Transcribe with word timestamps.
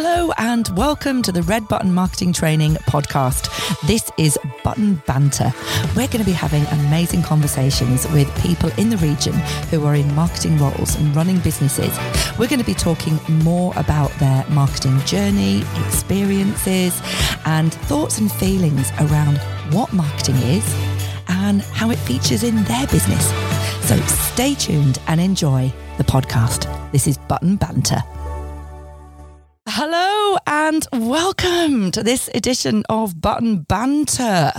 Hello 0.00 0.30
and 0.38 0.68
welcome 0.76 1.22
to 1.22 1.32
the 1.32 1.42
Red 1.42 1.66
Button 1.66 1.92
Marketing 1.92 2.32
Training 2.32 2.74
podcast. 2.86 3.50
This 3.88 4.12
is 4.16 4.38
Button 4.62 5.02
Banter. 5.08 5.52
We're 5.96 6.06
going 6.06 6.20
to 6.20 6.24
be 6.24 6.30
having 6.30 6.64
amazing 6.66 7.24
conversations 7.24 8.06
with 8.12 8.32
people 8.40 8.70
in 8.78 8.90
the 8.90 8.96
region 8.98 9.32
who 9.72 9.84
are 9.86 9.96
in 9.96 10.14
marketing 10.14 10.56
roles 10.58 10.94
and 10.94 11.16
running 11.16 11.40
businesses. 11.40 11.98
We're 12.38 12.46
going 12.46 12.60
to 12.60 12.64
be 12.64 12.74
talking 12.74 13.18
more 13.42 13.72
about 13.74 14.12
their 14.20 14.46
marketing 14.50 15.00
journey, 15.00 15.62
experiences, 15.86 17.02
and 17.44 17.74
thoughts 17.74 18.18
and 18.18 18.30
feelings 18.30 18.92
around 19.00 19.38
what 19.74 19.92
marketing 19.92 20.36
is 20.36 20.76
and 21.26 21.60
how 21.60 21.90
it 21.90 21.98
features 21.98 22.44
in 22.44 22.54
their 22.54 22.86
business. 22.86 23.32
So 23.88 23.96
stay 24.02 24.54
tuned 24.54 25.00
and 25.08 25.20
enjoy 25.20 25.72
the 25.96 26.04
podcast. 26.04 26.70
This 26.92 27.08
is 27.08 27.18
Button 27.18 27.56
Banter. 27.56 28.00
Hello 29.80 30.36
and 30.44 30.84
welcome 30.92 31.92
to 31.92 32.02
this 32.02 32.28
edition 32.34 32.82
of 32.88 33.20
Button 33.20 33.58
Banter. 33.58 34.50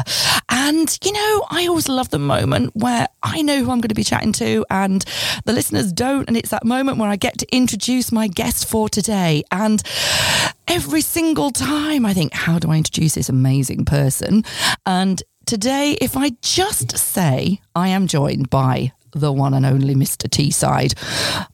And 0.47 0.97
you 1.03 1.11
know, 1.11 1.45
I 1.49 1.67
always 1.67 1.89
love 1.89 2.09
the 2.09 2.19
moment 2.19 2.73
where 2.73 3.05
I 3.21 3.41
know 3.41 3.57
who 3.57 3.69
I'm 3.69 3.81
going 3.81 3.89
to 3.89 3.95
be 3.95 4.05
chatting 4.05 4.31
to 4.31 4.65
and 4.69 5.03
the 5.43 5.51
listeners 5.51 5.91
don't. 5.91 6.25
And 6.29 6.37
it's 6.37 6.51
that 6.51 6.63
moment 6.63 6.99
where 6.99 7.09
I 7.09 7.17
get 7.17 7.37
to 7.39 7.53
introduce 7.53 8.13
my 8.13 8.29
guest 8.29 8.69
for 8.69 8.87
today. 8.87 9.43
And 9.51 9.83
every 10.69 11.01
single 11.01 11.51
time 11.51 12.05
I 12.05 12.13
think, 12.13 12.33
how 12.33 12.57
do 12.57 12.71
I 12.71 12.77
introduce 12.77 13.15
this 13.15 13.27
amazing 13.27 13.83
person? 13.83 14.45
And 14.85 15.21
today, 15.45 15.97
if 15.99 16.15
I 16.15 16.29
just 16.41 16.97
say 16.97 17.59
I 17.75 17.89
am 17.89 18.07
joined 18.07 18.49
by 18.49 18.93
the 19.13 19.31
one 19.31 19.53
and 19.53 19.65
only 19.65 19.95
Mr. 19.95 20.27
Teesside. 20.29 20.93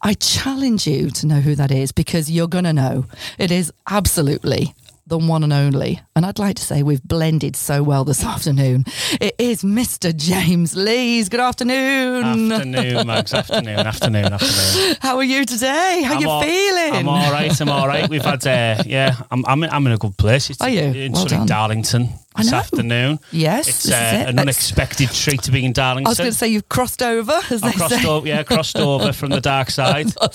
I 0.01 0.13
challenge 0.15 0.87
you 0.87 1.09
to 1.11 1.27
know 1.27 1.39
who 1.39 1.55
that 1.55 1.71
is 1.71 1.91
because 1.91 2.29
you're 2.29 2.47
going 2.47 2.65
to 2.65 2.73
know. 2.73 3.05
It 3.37 3.51
is 3.51 3.71
absolutely 3.89 4.73
the 5.07 5.17
one 5.19 5.43
and 5.43 5.53
only. 5.53 6.01
And 6.15 6.25
I'd 6.25 6.39
like 6.39 6.55
to 6.55 6.63
say 6.63 6.81
we've 6.81 7.03
blended 7.03 7.55
so 7.55 7.83
well 7.83 8.03
this 8.03 8.23
afternoon. 8.23 8.85
It 9.21 9.35
is 9.37 9.63
Mr. 9.63 10.15
James 10.15 10.75
Lees. 10.75 11.29
Good 11.29 11.39
afternoon. 11.39 12.51
Afternoon, 12.51 13.07
Max. 13.07 13.33
afternoon, 13.33 13.79
afternoon, 13.79 14.33
afternoon. 14.33 14.97
How 15.01 15.17
are 15.17 15.23
you 15.23 15.45
today? 15.45 16.01
How 16.03 16.15
are 16.15 16.21
you 16.21 16.29
all, 16.29 16.41
feeling? 16.41 16.93
I'm 16.93 17.07
all 17.07 17.31
right. 17.31 17.61
I'm 17.61 17.69
all 17.69 17.87
right. 17.87 18.09
We've 18.09 18.25
had, 18.25 18.45
uh, 18.47 18.81
yeah, 18.85 19.15
I'm, 19.29 19.45
I'm, 19.45 19.63
in, 19.63 19.69
I'm 19.69 19.85
in 19.85 19.93
a 19.93 19.97
good 19.97 20.17
place. 20.17 20.49
It's 20.49 20.61
Are 20.61 20.69
you? 20.69 20.81
In 20.81 21.11
Well 21.11 21.27
sunny 21.27 21.37
done. 21.37 21.47
Darlington 21.47 22.09
this 22.37 22.51
afternoon. 22.53 23.19
Yes, 23.31 23.67
It's 23.67 23.91
uh, 23.91 23.95
it. 24.21 24.29
an 24.29 24.39
unexpected 24.39 25.09
treat 25.11 25.41
to 25.43 25.51
be 25.51 25.65
in 25.65 25.73
Darlington. 25.73 26.07
I 26.07 26.11
was 26.11 26.17
going 26.17 26.31
to 26.31 26.37
say 26.37 26.47
you've 26.47 26.69
crossed 26.69 27.01
over, 27.01 27.33
as 27.49 27.63
I 27.63 27.69
they 27.71 27.73
crossed 27.77 28.01
say. 28.01 28.07
over, 28.07 28.27
yeah, 28.27 28.43
crossed 28.43 28.77
over 28.77 29.11
from 29.13 29.29
the 29.37 29.41
dark 29.41 29.69
side, 29.69 30.07
uh, 30.21 30.29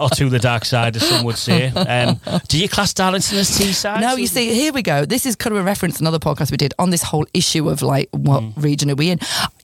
or 0.00 0.08
to 0.10 0.28
the 0.28 0.38
dark 0.38 0.64
side, 0.64 0.96
as 0.96 1.06
some 1.08 1.24
would 1.24 1.36
say. 1.38 1.68
Um, 1.68 2.20
do 2.48 2.58
you 2.58 2.68
class 2.68 2.92
Darlington 2.94 3.38
as 3.38 3.50
Teesside? 3.58 4.00
No, 4.00 4.16
you 4.16 4.26
see, 4.26 4.52
here 4.54 4.72
we 4.72 4.82
go. 4.82 5.04
This 5.04 5.26
is 5.26 5.36
kind 5.36 5.54
of 5.54 5.60
a 5.60 5.64
reference 5.64 5.98
to 5.98 6.02
another 6.02 6.18
podcast 6.18 6.50
we 6.50 6.56
did 6.56 6.74
on 6.78 6.90
this 6.90 7.02
whole 7.02 7.26
issue 7.34 7.68
of 7.68 7.82
like 7.82 8.08
what 8.12 8.42
Mm. 8.42 8.62
region 8.62 8.90
are 8.90 8.94
we 8.96 9.10
in. 9.10 9.18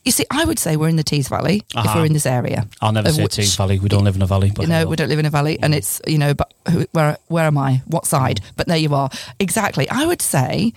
You 0.05 0.11
see, 0.11 0.25
I 0.31 0.45
would 0.45 0.57
say 0.57 0.75
we're 0.77 0.87
in 0.89 0.95
the 0.95 1.03
Tees 1.03 1.27
Valley 1.27 1.57
if 1.69 1.75
Uh-huh. 1.77 1.99
we're 1.99 2.05
in 2.05 2.13
this 2.13 2.25
area. 2.25 2.67
I'll 2.81 2.91
never 2.91 3.11
say 3.11 3.21
which- 3.23 3.35
Tees 3.35 3.55
Valley. 3.55 3.79
We 3.79 3.89
don't 3.89 4.03
live 4.03 4.15
in 4.15 4.21
a 4.21 4.25
valley. 4.27 4.51
But 4.55 4.67
hey, 4.67 4.85
we 4.85 4.95
don't 4.95 5.09
live 5.09 5.19
in 5.19 5.25
a 5.25 5.29
valley, 5.29 5.59
and 5.61 5.75
it's 5.75 6.01
you 6.07 6.17
know, 6.17 6.33
but 6.33 6.53
who, 6.69 6.85
where 6.93 7.17
where 7.27 7.45
am 7.45 7.57
I? 7.57 7.81
What 7.85 8.05
side? 8.05 8.39
But 8.55 8.67
there 8.67 8.77
you 8.77 8.93
are. 8.95 9.09
Exactly. 9.39 9.89
I 9.89 10.05
would 10.05 10.21
say. 10.21 10.73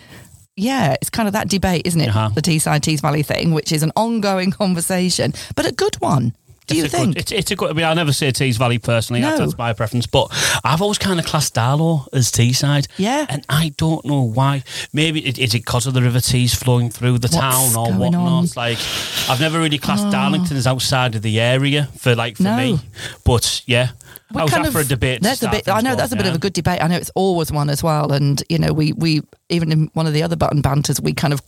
Yeah, 0.56 0.94
it's 1.00 1.10
kind 1.10 1.26
of 1.26 1.32
that 1.32 1.48
debate, 1.48 1.86
isn't 1.86 2.00
it? 2.00 2.08
Uh-huh. 2.08 2.28
The 2.28 2.42
Teesside 2.42 2.82
Tees 2.82 3.00
Valley 3.00 3.22
thing, 3.22 3.52
which 3.52 3.72
is 3.72 3.82
an 3.82 3.92
ongoing 3.96 4.50
conversation, 4.52 5.34
but 5.56 5.66
a 5.66 5.72
good 5.72 5.96
one. 5.96 6.34
Do 6.66 6.76
you 6.76 6.84
it's 6.84 6.94
think? 6.94 7.14
Good, 7.14 7.20
it's, 7.20 7.32
it's 7.32 7.50
a 7.50 7.56
good. 7.56 7.70
I 7.70 7.72
mean, 7.74 7.84
I 7.84 7.92
never 7.92 8.12
say 8.12 8.30
Tees 8.30 8.56
Valley 8.56 8.78
personally. 8.78 9.20
No. 9.20 9.28
That's, 9.28 9.40
that's 9.40 9.58
my 9.58 9.74
preference. 9.74 10.06
But 10.06 10.28
I've 10.64 10.80
always 10.80 10.96
kind 10.96 11.20
of 11.20 11.26
classed 11.26 11.54
Darlow 11.54 12.08
as 12.12 12.30
Teesside. 12.32 12.86
Yeah. 12.96 13.26
And 13.28 13.44
I 13.50 13.74
don't 13.76 14.02
know 14.06 14.22
why. 14.22 14.62
Maybe 14.92 15.26
it, 15.26 15.38
is 15.38 15.54
it 15.54 15.58
because 15.58 15.86
of 15.86 15.92
the 15.92 16.00
River 16.00 16.20
Tees 16.20 16.54
flowing 16.54 16.88
through 16.88 17.18
the 17.18 17.28
What's 17.28 17.36
town 17.36 17.76
or 17.76 17.92
whatnot? 17.92 18.56
Like, 18.56 18.78
I've 19.28 19.40
never 19.40 19.58
really 19.58 19.76
classed 19.76 20.10
Darlington 20.10 20.56
as 20.56 20.66
outside 20.66 21.14
of 21.14 21.20
the 21.20 21.38
area 21.38 21.90
for 21.98 22.14
like 22.14 22.38
for 22.38 22.44
No. 22.44 22.56
me. 22.56 22.78
But 23.26 23.62
yeah, 23.66 23.90
We're 24.32 24.40
I 24.40 24.44
was 24.44 24.52
kind 24.52 24.66
up 24.66 24.72
for 24.72 24.80
a 24.80 24.84
debate. 24.84 25.20
That's 25.20 25.42
a 25.42 25.50
bit. 25.50 25.68
I 25.68 25.82
know 25.82 25.92
off, 25.92 25.98
that's 25.98 26.12
a 26.12 26.16
bit 26.16 26.24
yeah. 26.24 26.30
of 26.30 26.36
a 26.36 26.40
good 26.40 26.54
debate. 26.54 26.82
I 26.82 26.86
know 26.86 26.96
it's 26.96 27.10
always 27.14 27.52
one 27.52 27.68
as 27.68 27.82
well. 27.82 28.10
And 28.10 28.42
you 28.48 28.58
know, 28.58 28.72
we 28.72 28.94
we 28.94 29.20
even 29.54 29.72
in 29.72 29.90
one 29.94 30.06
of 30.06 30.12
the 30.12 30.22
other 30.22 30.36
button 30.36 30.60
banters, 30.60 31.00
we 31.00 31.12
kind 31.12 31.32
of 31.32 31.40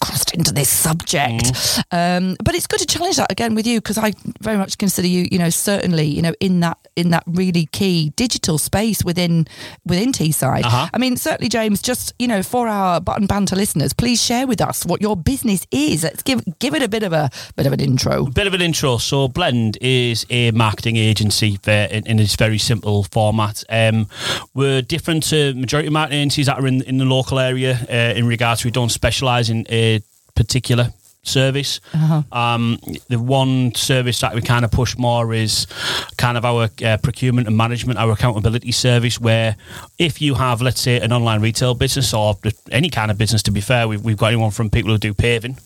crossed 0.00 0.34
into 0.34 0.52
this 0.52 0.68
subject. 0.68 1.44
Mm. 1.44 1.82
Um, 1.90 2.36
but 2.44 2.54
it's 2.54 2.66
good 2.66 2.80
to 2.80 2.86
challenge 2.86 3.16
that 3.16 3.30
again 3.32 3.54
with 3.54 3.66
you 3.66 3.80
because 3.80 3.98
I 3.98 4.12
very 4.40 4.56
much 4.56 4.78
consider 4.78 5.08
you, 5.08 5.26
you 5.30 5.38
know, 5.38 5.50
certainly, 5.50 6.04
you 6.04 6.22
know, 6.22 6.34
in 6.40 6.60
that 6.60 6.78
in 6.96 7.10
that 7.10 7.22
really 7.26 7.66
key 7.66 8.12
digital 8.16 8.58
space 8.58 9.04
within 9.04 9.46
within 9.84 10.12
Teesside. 10.12 10.64
Uh-huh. 10.64 10.88
I 10.92 10.98
mean, 10.98 11.16
certainly, 11.16 11.48
James. 11.48 11.82
Just 11.82 12.14
you 12.18 12.28
know, 12.28 12.42
for 12.42 12.68
our 12.68 13.00
button 13.00 13.26
banter 13.26 13.56
listeners, 13.56 13.92
please 13.92 14.22
share 14.22 14.46
with 14.46 14.60
us 14.60 14.84
what 14.84 15.00
your 15.00 15.16
business 15.16 15.66
is. 15.70 16.02
Let's 16.02 16.22
give 16.22 16.42
give 16.58 16.74
it 16.74 16.82
a 16.82 16.88
bit 16.88 17.02
of 17.02 17.12
a 17.12 17.30
bit 17.56 17.66
of 17.66 17.72
an 17.72 17.80
intro. 17.80 18.26
Bit 18.26 18.46
of 18.46 18.54
an 18.54 18.62
intro. 18.62 18.98
So, 18.98 19.28
Blend 19.28 19.78
is 19.80 20.26
a 20.30 20.50
marketing 20.52 20.96
agency 20.96 21.58
in, 21.66 22.06
in 22.06 22.18
its 22.18 22.36
very 22.36 22.58
simple 22.58 23.04
format. 23.04 23.62
Um, 23.68 24.08
we're 24.54 24.82
different 24.82 25.22
to 25.24 25.54
majority 25.54 25.88
of 25.88 25.92
marketing 25.92 26.20
agencies 26.20 26.46
that 26.46 26.58
are 26.58 26.66
in, 26.66 26.82
in 26.82 26.98
the 26.98 27.04
local 27.04 27.38
area 27.38 27.45
uh, 27.54 28.14
in 28.16 28.26
regards 28.26 28.62
to 28.62 28.68
we 28.68 28.72
don't 28.72 28.90
specialise 28.90 29.48
in 29.50 29.66
a 29.70 30.00
particular 30.34 30.92
service. 31.22 31.80
Um, 32.30 32.78
the 33.08 33.18
one 33.18 33.74
service 33.74 34.20
that 34.20 34.32
we 34.34 34.42
kind 34.42 34.64
of 34.64 34.70
push 34.70 34.96
more 34.96 35.34
is 35.34 35.66
kind 36.16 36.38
of 36.38 36.44
our 36.44 36.68
uh, 36.84 36.96
procurement 37.02 37.48
and 37.48 37.56
management, 37.56 37.98
our 37.98 38.12
accountability 38.12 38.70
service, 38.72 39.20
where 39.20 39.56
if 39.98 40.22
you 40.22 40.34
have, 40.34 40.62
let's 40.62 40.80
say, 40.80 41.00
an 41.00 41.12
online 41.12 41.40
retail 41.40 41.74
business 41.74 42.14
or 42.14 42.36
any 42.70 42.90
kind 42.90 43.10
of 43.10 43.18
business, 43.18 43.42
to 43.42 43.50
be 43.50 43.60
fair, 43.60 43.88
we've, 43.88 44.04
we've 44.04 44.16
got 44.16 44.28
anyone 44.28 44.52
from 44.52 44.70
people 44.70 44.92
who 44.92 44.98
do 44.98 45.12
paving 45.14 45.58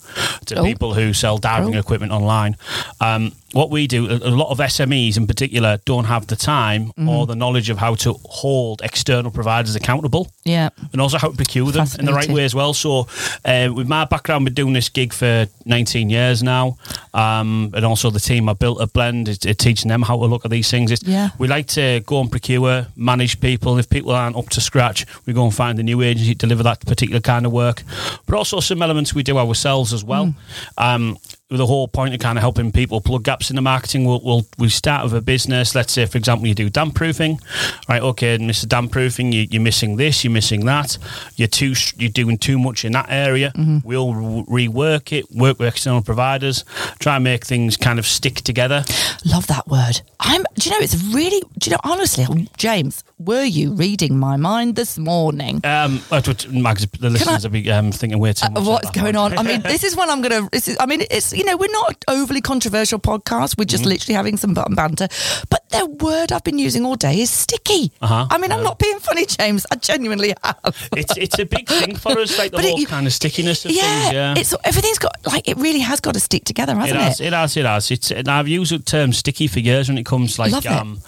to 0.46 0.58
Oh. 0.60 0.64
people 0.64 0.94
who 0.94 1.12
sell 1.12 1.36
diving 1.36 1.76
Oh. 1.76 1.78
equipment 1.78 2.12
online. 2.12 2.56
Um, 3.00 3.32
what 3.52 3.70
we 3.70 3.86
do, 3.86 4.06
a 4.10 4.30
lot 4.30 4.50
of 4.50 4.58
SMEs 4.58 5.16
in 5.16 5.26
particular 5.26 5.78
don't 5.84 6.04
have 6.04 6.26
the 6.28 6.36
time 6.36 6.70
Mm-hmm. 6.90 7.08
or 7.08 7.26
the 7.26 7.34
knowledge 7.34 7.68
of 7.70 7.78
how 7.78 7.94
to 7.96 8.12
hold 8.24 8.80
external 8.82 9.30
providers 9.30 9.74
accountable 9.76 10.30
Yeah. 10.44 10.68
and 10.92 11.00
also 11.00 11.18
how 11.18 11.28
to 11.30 11.36
procure 11.36 11.70
them 11.72 11.86
in 11.98 12.04
the 12.04 12.12
right 12.12 12.28
way 12.28 12.44
as 12.44 12.54
well. 12.54 12.74
So, 12.74 13.06
uh, 13.44 13.68
with 13.74 13.88
my 13.88 14.04
background, 14.04 14.44
been 14.44 14.54
doing 14.54 14.72
this 14.74 14.88
gig 14.88 15.12
for 15.12 15.46
19 15.64 16.10
years 16.10 16.42
now, 16.42 16.76
um, 17.14 17.70
and 17.74 17.84
also 17.84 18.10
the 18.10 18.20
team 18.20 18.48
I 18.48 18.52
built 18.54 18.80
at 18.80 18.92
Blend 18.92 19.28
is, 19.28 19.38
is 19.44 19.56
teaching 19.56 19.88
them 19.88 20.02
how 20.02 20.16
to 20.18 20.26
look 20.26 20.44
at 20.44 20.50
these 20.50 20.70
things. 20.70 20.90
It's, 20.90 21.02
Yeah. 21.02 21.30
we 21.38 21.48
like 21.48 21.66
to 21.68 22.00
go 22.06 22.20
and 22.20 22.30
procure, 22.30 22.86
manage 22.96 23.40
people. 23.40 23.78
If 23.78 23.88
people 23.88 24.12
aren't 24.12 24.36
up 24.36 24.48
to 24.50 24.60
scratch, 24.60 25.06
we 25.26 25.32
go 25.32 25.44
and 25.44 25.54
find 25.54 25.78
a 25.78 25.82
new 25.82 26.02
agency 26.02 26.34
to 26.34 26.38
deliver 26.38 26.62
that 26.64 26.80
particular 26.86 27.20
kind 27.20 27.46
of 27.46 27.52
work. 27.52 27.82
But 28.26 28.36
also 28.36 28.60
some 28.60 28.82
elements 28.82 29.14
we 29.14 29.22
do 29.22 29.38
ourselves 29.38 29.92
as 29.92 30.04
well. 30.04 30.34
Um, 30.78 31.10
with 31.12 31.39
the 31.50 31.66
whole 31.66 31.88
point 31.88 32.14
of 32.14 32.20
kind 32.20 32.38
of 32.38 32.42
helping 32.42 32.70
people 32.70 33.00
plug 33.00 33.24
gaps 33.24 33.50
in 33.50 33.56
the 33.56 33.62
marketing, 33.62 34.04
we'll, 34.04 34.20
we'll 34.22 34.46
we 34.58 34.68
start 34.68 35.02
with 35.04 35.14
a 35.14 35.20
business. 35.20 35.74
Let's 35.74 35.92
say, 35.92 36.06
for 36.06 36.16
example, 36.16 36.46
you 36.46 36.54
do 36.54 36.70
damp 36.70 36.94
proofing, 36.94 37.40
right? 37.88 38.00
Okay, 38.00 38.38
Mr. 38.38 38.68
Damp 38.68 38.92
proofing, 38.92 39.32
you, 39.32 39.46
you're 39.50 39.60
missing 39.62 39.96
this, 39.96 40.22
you're 40.22 40.32
missing 40.32 40.64
that. 40.66 40.96
You're 41.36 41.48
too, 41.48 41.74
you're 41.96 42.10
doing 42.10 42.38
too 42.38 42.58
much 42.58 42.84
in 42.84 42.92
that 42.92 43.06
area. 43.08 43.52
We'll 43.84 44.14
re- 44.14 44.68
rework 44.68 45.12
it, 45.12 45.30
work 45.32 45.58
with 45.58 45.68
external 45.68 46.02
providers, 46.02 46.64
try 47.00 47.16
and 47.16 47.24
make 47.24 47.44
things 47.44 47.76
kind 47.76 47.98
of 47.98 48.06
stick 48.06 48.36
together. 48.36 48.84
Love 49.24 49.46
that 49.48 49.66
word. 49.66 50.00
I'm. 50.20 50.44
Do 50.54 50.70
you 50.70 50.76
know? 50.76 50.82
It's 50.82 51.02
really. 51.12 51.40
Do 51.58 51.70
you 51.70 51.72
know? 51.72 51.80
Honestly, 51.82 52.48
James, 52.58 53.02
were 53.18 53.42
you 53.42 53.72
reading 53.74 54.18
my 54.18 54.36
mind 54.36 54.76
this 54.76 54.98
morning? 54.98 55.60
Um, 55.64 56.00
that's 56.10 56.28
what- 56.28 56.48
Mags, 56.52 56.86
the 56.86 57.10
listeners 57.10 57.42
will 57.44 57.50
be 57.50 57.70
um, 57.70 57.90
thinking 57.92 58.18
we're 58.18 58.32
too 58.34 58.48
much. 58.50 58.58
Of 58.58 58.66
like 58.66 58.82
what's 58.84 58.96
going 58.96 59.16
on? 59.16 59.36
I 59.38 59.42
mean, 59.42 59.60
this 59.64 59.82
is 59.84 59.96
one 59.96 60.10
I'm 60.10 60.20
gonna. 60.22 60.48
This 60.52 60.68
is. 60.68 60.76
I 60.78 60.86
mean, 60.86 61.02
it's. 61.10 61.32
You 61.40 61.46
know, 61.46 61.56
we're 61.56 61.72
not 61.72 62.04
overly 62.06 62.42
controversial 62.42 62.98
podcast. 62.98 63.56
We're 63.56 63.64
Mm-hmm. 63.64 63.68
just 63.70 63.86
literally 63.86 64.14
having 64.14 64.36
some 64.36 64.52
button 64.52 64.74
banter. 64.74 65.08
But 65.48 65.62
the 65.70 65.86
word 65.86 66.32
I've 66.32 66.44
been 66.44 66.58
using 66.58 66.84
all 66.84 66.96
day 66.96 67.20
is 67.20 67.30
sticky. 67.30 67.92
Uh-huh. 68.02 68.26
I 68.30 68.36
mean, 68.36 68.52
I'm 68.52 68.62
not 68.62 68.78
being 68.78 68.98
funny, 68.98 69.24
James. 69.24 69.64
I 69.72 69.76
genuinely 69.76 70.34
have. 70.44 70.88
It's 70.96 71.16
it's 71.16 71.38
a 71.38 71.46
big 71.46 71.66
thing 71.66 71.94
for 71.96 72.18
us, 72.18 72.36
like 72.36 72.50
the 72.50 72.56
But 72.58 72.64
it- 72.66 72.70
whole 72.72 72.80
you- 72.80 72.86
kind 72.86 73.06
of 73.06 73.12
stickiness 73.14 73.64
of 73.64 73.70
yeah, 73.70 73.82
things. 74.02 74.12
Yeah, 74.14 74.34
it's 74.36 74.54
everything's 74.64 74.98
got 74.98 75.12
like 75.24 75.48
it 75.48 75.56
really 75.56 75.78
has 75.80 76.00
got 76.00 76.12
to 76.14 76.20
stick 76.20 76.44
together, 76.44 76.74
hasn't 76.74 76.98
it? 77.00 77.02
has, 77.02 77.20
it 77.20 77.32
has, 77.32 77.56
it 77.56 77.64
has. 77.64 77.90
It's, 77.90 78.10
and 78.10 78.28
I've 78.28 78.48
used 78.48 78.72
the 78.72 78.78
term 78.80 79.12
sticky 79.14 79.46
for 79.46 79.60
years 79.60 79.88
when 79.88 79.96
it 79.96 80.04
comes 80.04 80.38
like 80.38 80.52
Love 80.52 80.66
it. 80.66 80.72
um, 80.72 81.00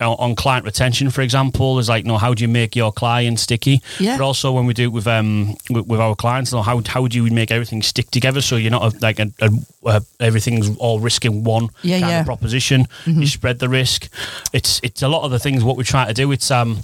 on 0.00 0.16
on 0.18 0.34
client 0.36 0.64
retention, 0.66 1.08
for 1.10 1.22
example. 1.22 1.78
Is 1.78 1.88
like, 1.88 2.04
you 2.04 2.08
know, 2.08 2.18
how 2.18 2.34
do 2.34 2.42
you 2.44 2.48
make 2.48 2.76
your 2.76 2.92
client 2.92 3.40
sticky? 3.40 3.80
Yeah. 3.98 4.18
But 4.18 4.24
also 4.24 4.52
when 4.52 4.66
we 4.66 4.74
do 4.74 4.84
it 4.84 4.92
with 4.92 5.06
um 5.06 5.54
with, 5.70 5.86
with 5.86 6.00
our 6.00 6.14
clients, 6.16 6.50
you 6.52 6.58
know, 6.58 6.62
how 6.62 6.82
how 6.86 7.06
do 7.06 7.16
you 7.24 7.32
make 7.32 7.50
everything 7.50 7.80
stick 7.82 8.10
together 8.10 8.42
so 8.42 8.56
you're 8.56 8.70
not 8.70 8.94
a, 8.94 8.98
like 9.00 9.18
a, 9.20 9.30
a, 9.40 9.50
a, 9.86 10.02
everything's 10.18 10.76
all 10.78 11.00
risking 11.00 11.44
one 11.44 11.68
Yeah, 11.82 12.00
kind 12.00 12.10
yeah. 12.10 12.20
of 12.20 12.26
proposition. 12.26 12.86
You 13.06 13.26
spread 13.26 13.58
the 13.58 13.68
risk. 13.68 14.08
It's 14.52 14.80
it's 14.82 15.02
a 15.02 15.08
lot 15.08 15.22
of 15.24 15.30
the 15.30 15.38
things 15.38 15.62
what 15.64 15.76
we 15.76 15.84
try 15.84 16.06
to 16.06 16.14
do. 16.14 16.32
It's 16.32 16.50
um 16.50 16.78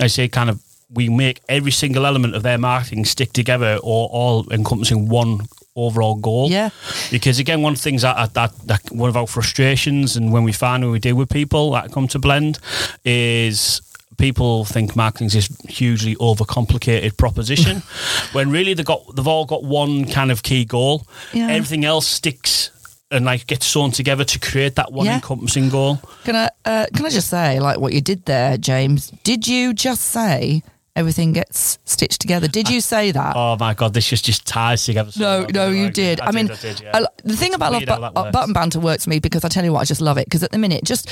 I 0.00 0.08
say 0.08 0.28
kind 0.28 0.50
of 0.50 0.60
we 0.92 1.08
make 1.08 1.40
every 1.48 1.72
single 1.72 2.06
element 2.06 2.34
of 2.36 2.42
their 2.42 2.58
marketing 2.58 3.04
stick 3.04 3.32
together 3.32 3.78
or 3.82 4.08
all 4.08 4.46
encompassing 4.52 5.08
one 5.08 5.40
overall 5.76 6.14
goal. 6.14 6.50
Yeah. 6.50 6.70
Because 7.10 7.40
again, 7.40 7.62
one 7.62 7.72
of 7.72 7.78
the 7.78 7.82
things 7.82 8.02
that, 8.02 8.32
that 8.34 8.52
that 8.66 8.82
one 8.92 9.08
of 9.08 9.16
our 9.16 9.26
frustrations, 9.26 10.16
and 10.16 10.32
when 10.32 10.44
we 10.44 10.52
find 10.52 10.84
when 10.84 10.92
we 10.92 10.98
deal 11.00 11.16
with 11.16 11.30
people 11.30 11.72
that 11.72 11.90
come 11.90 12.06
to 12.08 12.18
blend, 12.18 12.58
is 13.04 13.80
people 14.18 14.64
think 14.64 14.94
marketing's 14.96 15.32
this 15.32 15.48
hugely 15.68 16.14
overcomplicated 16.16 17.16
proposition, 17.16 17.82
when 18.32 18.50
really 18.50 18.74
they've 18.74 18.84
got 18.86 19.02
they've 19.16 19.26
all 19.26 19.44
got 19.46 19.64
one 19.64 20.04
kind 20.06 20.30
of 20.30 20.42
key 20.42 20.64
goal. 20.64 21.06
Yeah. 21.32 21.48
Everything 21.48 21.84
else 21.84 22.06
sticks 22.06 22.70
and 23.10 23.24
like 23.24 23.46
gets 23.46 23.66
sewn 23.66 23.90
together 23.92 24.24
to 24.24 24.38
create 24.40 24.74
that 24.76 24.90
one 24.92 25.06
Yeah. 25.06 25.16
encompassing 25.16 25.68
goal. 25.68 26.00
Can 26.24 26.34
I 26.36 26.48
uh, 26.64 26.86
can 26.94 27.06
I 27.06 27.10
just 27.10 27.28
say, 27.28 27.60
like 27.60 27.78
what 27.78 27.92
you 27.92 28.00
did 28.00 28.24
there, 28.24 28.56
James? 28.56 29.10
Did 29.22 29.46
you 29.46 29.72
just 29.74 30.02
say 30.02 30.62
everything 30.96 31.32
gets 31.32 31.78
stitched 31.84 32.20
together? 32.20 32.48
Did 32.48 32.68
you 32.68 32.80
say 32.80 33.10
that? 33.12 33.34
Oh 33.36 33.56
my 33.58 33.74
god, 33.74 33.94
this 33.94 34.08
just 34.08 34.24
just 34.24 34.46
ties 34.46 34.84
together. 34.84 35.10
so 35.12 35.20
No, 35.20 35.40
well. 35.40 35.48
no, 35.52 35.68
you 35.70 35.84
Like, 35.86 35.94
did. 35.94 36.20
I, 36.20 36.30
mean, 36.30 36.50
I 36.50 36.54
did, 36.56 36.80
yeah. 36.80 36.90
I 36.94 37.06
the 37.24 37.36
thing 37.36 37.54
about 37.54 37.72
love 37.72 37.84
bu- 37.84 38.18
uh, 38.20 38.30
button 38.30 38.52
banter 38.52 38.80
works 38.80 39.04
for 39.04 39.10
me 39.10 39.18
because 39.18 39.44
I 39.44 39.48
tell 39.48 39.64
you 39.64 39.72
what, 39.72 39.80
I 39.80 39.84
just 39.84 40.00
love 40.00 40.18
it. 40.18 40.26
Because 40.26 40.42
at 40.42 40.52
the 40.52 40.58
minute, 40.58 40.84
just 40.84 41.08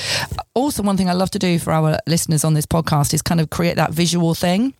also 0.53 0.83
one 0.83 0.97
thing 0.97 1.09
I 1.09 1.13
love 1.13 1.31
to 1.31 1.39
do 1.39 1.59
for 1.59 1.71
our 1.73 1.97
listeners 2.07 2.43
on 2.43 2.53
this 2.53 2.65
podcast 2.65 3.13
is 3.13 3.21
kind 3.21 3.39
of 3.41 3.49
create 3.49 3.75
that 3.75 3.91
visual 3.91 4.33
thing. 4.33 4.73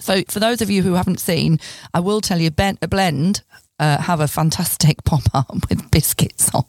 So 0.00 0.22
for 0.28 0.40
those 0.40 0.60
of 0.60 0.70
you 0.70 0.82
who 0.82 0.94
haven't 0.94 1.20
seen, 1.20 1.58
I 1.94 2.00
will 2.00 2.20
tell 2.20 2.38
you, 2.40 2.50
ben, 2.50 2.78
a 2.82 2.88
Blend. 2.88 3.42
Uh, 3.78 3.98
have 4.00 4.20
a 4.20 4.26
fantastic 4.26 5.04
pop 5.04 5.22
up 5.34 5.50
with 5.68 5.90
biscuits 5.90 6.50
on. 6.54 6.64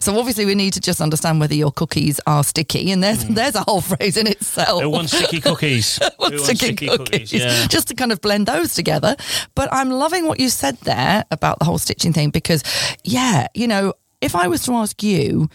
So 0.00 0.18
obviously 0.18 0.46
we 0.46 0.54
need 0.54 0.72
to 0.72 0.80
just 0.80 0.98
understand 0.98 1.40
whether 1.40 1.54
your 1.54 1.70
cookies 1.70 2.20
are 2.26 2.42
sticky, 2.42 2.90
and 2.90 3.02
there's 3.02 3.22
there's 3.26 3.54
a 3.54 3.60
whole 3.60 3.82
phrase 3.82 4.16
in 4.16 4.26
itself. 4.26 4.80
Who 4.82 4.88
wants 4.88 5.12
sticky 5.14 5.42
cookies? 5.42 5.98
Who 6.02 6.08
wants 6.18 6.44
sticky 6.44 6.86
cookies? 6.88 7.34
Yeah. 7.34 7.66
Just 7.66 7.88
to 7.88 7.94
kind 7.94 8.12
of 8.12 8.22
blend 8.22 8.46
those 8.46 8.72
together. 8.72 9.14
But 9.54 9.68
I'm 9.72 9.90
loving 9.90 10.26
what 10.26 10.40
you 10.40 10.48
said 10.48 10.78
there 10.78 11.24
about 11.30 11.58
the 11.58 11.66
whole 11.66 11.76
stitching 11.76 12.14
thing 12.14 12.30
because, 12.30 12.62
yeah, 13.04 13.48
you 13.52 13.66
know, 13.68 13.92
if 14.22 14.34
I 14.34 14.48
was 14.48 14.64
to 14.64 14.72
ask 14.72 15.02
you 15.02 15.50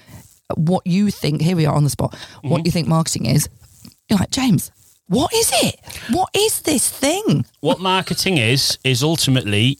what 0.55 0.85
you 0.85 1.09
think, 1.09 1.41
here 1.41 1.55
we 1.55 1.65
are 1.65 1.73
on 1.75 1.83
the 1.85 1.89
spot, 1.89 2.11
Mm-hmm. 2.13 2.49
what 2.49 2.65
you 2.67 2.71
think 2.71 2.87
marketing 2.87 3.25
is, 3.25 3.49
you're 4.09 4.19
like, 4.19 4.29
James, 4.29 4.69
what 5.07 5.33
is 5.33 5.51
it? 5.63 5.75
What 6.11 6.29
is 6.35 6.61
this 6.61 6.87
thing? 6.87 7.45
what 7.61 7.79
marketing 7.79 8.37
is 8.37 8.77
is 8.83 9.01
ultimately 9.01 9.79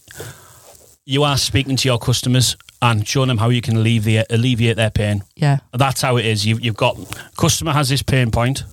you 1.04 1.22
are 1.22 1.36
speaking 1.36 1.76
to 1.76 1.88
your 1.88 1.98
customers 1.98 2.56
and 2.80 3.06
showing 3.06 3.28
them 3.28 3.38
how 3.38 3.48
you 3.48 3.60
can 3.60 3.76
alleviate 3.76 4.26
alleviate 4.30 4.76
their 4.76 4.90
pain. 4.90 5.22
Yeah. 5.36 5.58
That's 5.72 6.00
how 6.00 6.16
it 6.16 6.26
is. 6.26 6.46
You've, 6.46 6.64
you've 6.64 6.76
got 6.76 6.96
customer 7.36 7.72
has 7.72 7.88
this 7.88 8.02
pain 8.02 8.30
point. 8.30 8.64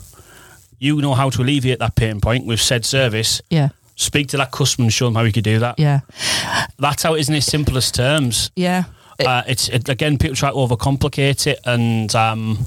You 0.79 1.01
know 1.01 1.13
how 1.13 1.29
to 1.29 1.41
alleviate 1.41 1.79
that 1.79 1.95
pain 1.95 2.21
point 2.21 2.45
with 2.45 2.59
said 2.59 2.85
service. 2.85 3.41
Yeah. 3.49 3.69
Speak 3.95 4.27
to 4.29 4.37
that 4.37 4.51
customer 4.51 4.85
and 4.85 4.93
show 4.93 5.05
them 5.05 5.15
how 5.15 5.21
you 5.21 5.31
could 5.31 5.43
do 5.43 5.59
that. 5.59 5.77
Yeah. 5.77 5.99
That's 6.79 7.03
how 7.03 7.13
it 7.13 7.19
is 7.19 7.29
in 7.29 7.35
its 7.35 7.45
simplest 7.45 7.95
terms. 7.95 8.49
Yeah. 8.55 8.85
Uh, 9.19 9.43
it's 9.47 9.69
it, 9.69 9.87
again 9.87 10.17
people 10.17 10.35
try 10.35 10.49
to 10.49 10.55
overcomplicate 10.55 11.45
it, 11.45 11.59
and 11.65 12.15
um, 12.15 12.65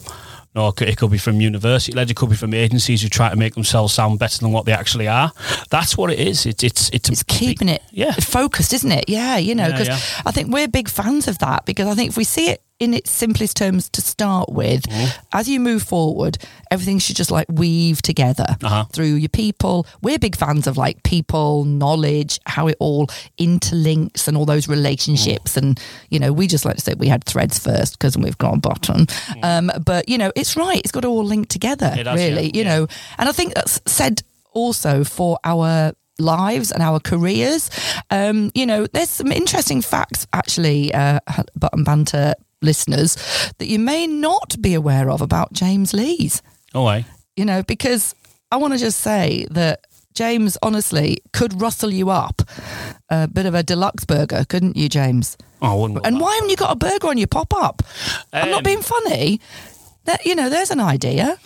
no, 0.54 0.68
it 0.68 0.96
could, 0.96 1.10
be 1.10 1.18
from 1.18 1.40
university 1.40 1.92
led, 1.92 2.10
it 2.10 2.16
could 2.16 2.30
be 2.30 2.36
from 2.36 2.54
agencies 2.54 3.02
who 3.02 3.08
try 3.08 3.28
to 3.28 3.36
make 3.36 3.54
themselves 3.54 3.92
sound 3.92 4.18
better 4.18 4.38
than 4.38 4.52
what 4.52 4.66
they 4.66 4.72
actually 4.72 5.08
are. 5.08 5.32
That's 5.70 5.96
what 5.98 6.12
it 6.12 6.20
is. 6.20 6.46
It's 6.46 6.62
it's 6.62 6.90
it's, 6.90 7.08
it's 7.08 7.22
keeping 7.24 7.68
it 7.68 7.82
Yeah. 7.90 8.12
focused, 8.12 8.72
isn't 8.72 8.92
it? 8.92 9.08
Yeah, 9.08 9.36
you 9.36 9.54
know, 9.54 9.66
Yeah, 9.66 9.72
because 9.72 9.88
yeah. 9.88 10.22
I 10.26 10.30
think 10.30 10.52
we're 10.52 10.68
big 10.68 10.88
fans 10.88 11.26
of 11.28 11.38
that 11.38 11.64
because 11.66 11.88
I 11.88 11.94
think 11.94 12.10
if 12.10 12.16
we 12.16 12.24
see 12.24 12.50
it 12.50 12.62
in 12.80 12.92
its 12.92 13.10
simplest 13.10 13.56
terms 13.56 13.88
to 13.90 14.00
start 14.02 14.50
with, 14.50 14.82
Mm-hmm. 14.82 15.18
as 15.32 15.48
you 15.48 15.60
move 15.60 15.82
forward, 15.82 16.36
everything 16.70 16.98
should 16.98 17.16
just 17.16 17.30
like 17.30 17.46
weave 17.48 18.02
together 18.02 18.46
Uh-huh. 18.62 18.84
through 18.92 19.14
your 19.14 19.28
people. 19.28 19.86
We're 20.02 20.18
big 20.18 20.36
fans 20.36 20.66
of 20.66 20.76
like 20.76 21.02
people, 21.04 21.64
knowledge, 21.64 22.40
how 22.46 22.66
it 22.68 22.76
all 22.80 23.06
interlinks 23.38 24.26
and 24.28 24.36
all 24.36 24.44
those 24.44 24.68
relationships. 24.68 25.54
Mm. 25.54 25.56
And, 25.58 25.80
you 26.10 26.18
know, 26.18 26.32
we 26.32 26.46
just 26.46 26.64
like 26.64 26.76
to 26.76 26.80
say 26.82 26.94
we 26.94 27.08
had 27.08 27.24
threads 27.24 27.58
first 27.58 27.98
because 27.98 28.18
we've 28.18 28.38
got 28.38 28.54
a 28.56 28.58
button. 28.58 29.06
Um, 29.42 29.70
but, 29.84 30.08
you 30.08 30.18
know, 30.18 30.32
it's 30.34 30.56
right. 30.56 30.78
It's 30.78 30.92
got 30.92 31.00
to 31.02 31.08
all 31.08 31.24
link 31.24 31.48
together, 31.48 31.92
Mm. 31.94 32.04
Does, 32.04 32.16
really, 32.18 32.46
yeah, 32.46 32.52
you 32.54 32.62
yeah. 32.64 32.76
know. 32.78 32.86
And 33.18 33.28
I 33.28 33.32
think 33.32 33.54
that's 33.54 33.80
said 33.86 34.22
also 34.52 35.04
for 35.04 35.38
our 35.44 35.92
lives 36.18 36.70
and 36.70 36.82
our 36.82 37.00
careers. 37.00 37.70
Um, 38.10 38.50
you 38.54 38.66
know, 38.66 38.86
there's 38.86 39.10
some 39.10 39.32
interesting 39.32 39.82
facts 39.82 40.26
actually, 40.32 40.92
uh, 40.94 41.18
button 41.56 41.82
banter 41.84 42.34
listeners, 42.64 43.16
that 43.58 43.66
you 43.66 43.78
may 43.78 44.06
not 44.06 44.60
be 44.60 44.74
aware 44.74 45.10
of 45.10 45.20
about 45.20 45.52
James 45.52 45.92
Lees. 45.92 46.42
Oh, 46.74 46.84
way. 46.84 47.04
You 47.36 47.44
know, 47.44 47.62
because 47.62 48.14
I 48.50 48.56
want 48.56 48.72
to 48.72 48.78
just 48.78 49.00
say 49.00 49.46
that 49.50 49.80
James 50.14 50.56
honestly 50.62 51.18
could 51.32 51.60
rustle 51.60 51.92
you 51.92 52.10
up 52.10 52.42
a 53.10 53.26
bit 53.28 53.46
of 53.46 53.54
a 53.54 53.62
deluxe 53.62 54.04
burger, 54.04 54.44
couldn't 54.48 54.76
you, 54.76 54.88
James? 54.88 55.36
Oh, 55.60 55.72
I 55.72 55.74
wouldn't. 55.74 56.06
And 56.06 56.20
why 56.20 56.34
haven't 56.34 56.50
you 56.50 56.56
got 56.56 56.72
a 56.72 56.76
burger 56.76 57.08
on 57.08 57.18
your 57.18 57.26
pop 57.26 57.52
up? 57.54 57.82
I'm 58.32 58.50
not 58.50 58.58
Um, 58.58 58.62
being 58.64 58.82
funny. 58.82 59.40
That, 60.04 60.26
you 60.26 60.34
know, 60.34 60.50
there's 60.50 60.70
an 60.70 60.80
idea. 60.80 61.38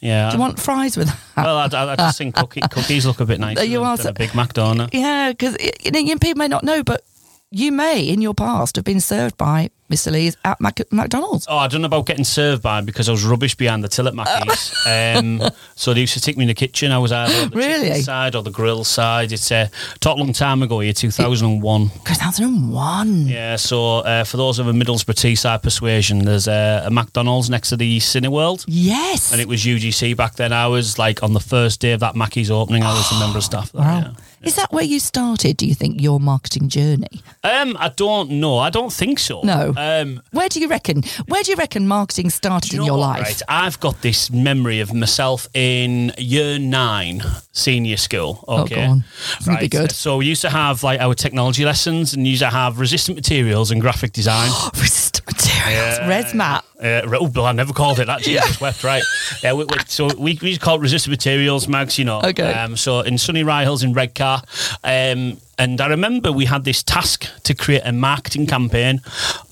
Yeah. 0.00 0.30
Do 0.30 0.36
you 0.36 0.40
want 0.40 0.60
fries 0.60 0.96
with 0.96 1.08
that? 1.08 1.18
well, 1.44 1.56
I, 1.58 1.64
I, 1.66 1.92
I 1.92 1.96
just 1.96 2.16
think 2.16 2.36
cookie, 2.36 2.60
cookies 2.60 3.04
look 3.04 3.18
a 3.20 3.26
bit 3.26 3.40
nicer 3.40 3.64
You 3.64 3.80
than, 3.80 3.88
are 3.88 3.96
than 3.96 4.06
a 4.06 4.12
Big 4.12 4.34
Mac 4.36 4.52
donut. 4.54 4.90
Yeah, 4.92 5.32
because 5.32 5.56
you 5.84 5.90
know, 5.90 6.14
people 6.18 6.38
may 6.38 6.46
not 6.46 6.62
know, 6.62 6.84
but 6.84 7.02
you 7.50 7.72
may, 7.72 8.02
in 8.02 8.22
your 8.22 8.32
past, 8.34 8.76
have 8.76 8.84
been 8.84 9.00
served 9.00 9.36
by 9.36 9.70
Mr. 9.94 10.10
Lees 10.12 10.36
at 10.44 10.60
Mac- 10.60 10.90
McDonald's. 10.92 11.46
Oh, 11.48 11.56
I 11.56 11.68
don't 11.68 11.80
know 11.82 11.86
about 11.86 12.06
getting 12.06 12.24
served 12.24 12.62
by 12.62 12.78
him 12.78 12.84
because 12.84 13.08
I 13.08 13.12
was 13.12 13.24
rubbish 13.24 13.54
behind 13.54 13.84
the 13.84 13.88
till 13.88 14.08
at 14.08 14.14
Mackey's. 14.14 14.74
um, 14.86 15.40
so 15.76 15.94
they 15.94 16.00
used 16.00 16.14
to 16.14 16.20
take 16.20 16.36
me 16.36 16.42
in 16.44 16.48
the 16.48 16.54
kitchen. 16.54 16.90
I 16.92 16.98
was 16.98 17.12
either 17.12 17.42
on 17.44 17.50
the 17.50 17.56
Really? 17.56 18.02
side 18.02 18.34
or 18.34 18.42
the 18.42 18.50
grill 18.50 18.82
side. 18.84 19.32
It's 19.32 19.50
a 19.50 19.56
uh, 19.62 19.66
talk 20.00 20.18
long 20.18 20.32
time 20.32 20.62
ago, 20.62 20.80
year 20.80 20.92
2001. 20.92 21.90
2001. 22.04 23.26
Yeah, 23.28 23.56
so 23.56 23.98
uh, 23.98 24.24
for 24.24 24.36
those 24.36 24.58
of 24.58 24.66
a 24.68 24.72
Middlesbrough 24.72 25.14
Teesside 25.14 25.62
persuasion, 25.62 26.24
there's 26.24 26.48
a, 26.48 26.82
a 26.86 26.90
McDonald's 26.90 27.48
next 27.50 27.70
to 27.70 27.76
the 27.76 27.98
Cineworld. 27.98 28.64
Yes. 28.66 29.32
And 29.32 29.40
it 29.40 29.48
was 29.48 29.62
UGC 29.64 30.16
back 30.16 30.34
then. 30.36 30.52
I 30.52 30.66
was 30.66 30.98
like 30.98 31.22
on 31.22 31.32
the 31.32 31.40
first 31.40 31.80
day 31.80 31.92
of 31.92 32.00
that 32.00 32.16
Mackey's 32.16 32.50
opening, 32.50 32.82
I 32.82 32.92
was 32.92 33.10
a 33.12 33.18
member 33.20 33.38
of 33.38 33.44
staff. 33.44 33.72
There, 33.72 33.82
wow. 33.82 34.14
Is 34.42 34.56
that 34.56 34.70
where 34.72 34.84
you 34.84 35.00
started, 35.00 35.56
do 35.56 35.66
you 35.66 35.74
think, 35.74 36.02
your 36.02 36.20
marketing 36.20 36.68
journey? 36.68 37.22
Um, 37.42 37.76
I 37.80 37.88
don't 37.88 38.30
know. 38.32 38.58
I 38.58 38.68
don't 38.70 38.92
think 38.92 39.18
so. 39.18 39.40
No. 39.42 39.72
Um, 39.84 40.22
Where 40.32 40.48
do 40.48 40.60
you 40.60 40.68
reckon? 40.68 41.02
Where 41.26 41.42
do 41.42 41.50
you 41.50 41.56
reckon 41.56 41.86
marketing 41.86 42.30
started 42.30 42.72
you 42.72 42.80
in 42.80 42.86
your 42.86 42.98
life? 42.98 43.22
Right? 43.22 43.42
I've 43.48 43.78
got 43.80 44.00
this 44.02 44.30
memory 44.30 44.80
of 44.80 44.92
myself 44.94 45.48
in 45.54 46.12
year 46.18 46.58
nine, 46.58 47.22
senior 47.52 47.96
school. 47.96 48.44
Oh, 48.48 48.62
Okay, 48.64 48.86
on. 48.86 49.04
That'd 49.44 49.60
be 49.60 49.68
good. 49.68 49.92
So 49.92 50.16
we 50.18 50.26
used 50.26 50.42
to 50.42 50.50
have 50.50 50.82
like 50.82 51.00
our 51.00 51.14
technology 51.14 51.64
lessons, 51.64 52.14
and 52.14 52.26
used 52.26 52.40
to 52.42 52.50
have 52.50 52.78
resistant 52.80 53.16
materials 53.16 53.70
and 53.70 53.80
graphic 53.80 54.12
design. 54.12 54.50
Resistant 54.74 55.26
materials. 55.26 55.98
Yeah. 55.98 56.08
Res 56.08 56.34
mat. 56.34 56.64
Uh, 56.80 57.00
oh, 57.18 57.30
well, 57.34 57.46
I 57.46 57.52
never 57.52 57.72
called 57.72 57.98
it 58.00 58.06
that. 58.06 58.20
Jesus 58.20 58.60
wept, 58.60 58.84
right? 58.84 59.02
Yeah, 59.42 59.54
we, 59.54 59.64
we, 59.64 59.76
so 59.86 60.08
we, 60.18 60.38
we 60.42 60.56
call 60.58 60.76
it 60.76 60.80
resistant 60.80 61.12
materials, 61.12 61.66
mags, 61.68 61.98
you 61.98 62.04
know. 62.04 62.20
Okay. 62.22 62.52
Um, 62.52 62.76
so 62.76 63.00
in 63.00 63.16
Sunny 63.16 63.42
Rye 63.42 63.62
Hills 63.62 63.82
in 63.82 63.92
Redcar. 63.94 64.42
Um, 64.82 65.38
and 65.58 65.80
I 65.80 65.88
remember 65.88 66.30
we 66.32 66.46
had 66.46 66.64
this 66.64 66.82
task 66.82 67.26
to 67.44 67.54
create 67.54 67.82
a 67.84 67.92
marketing 67.92 68.46
campaign 68.46 69.00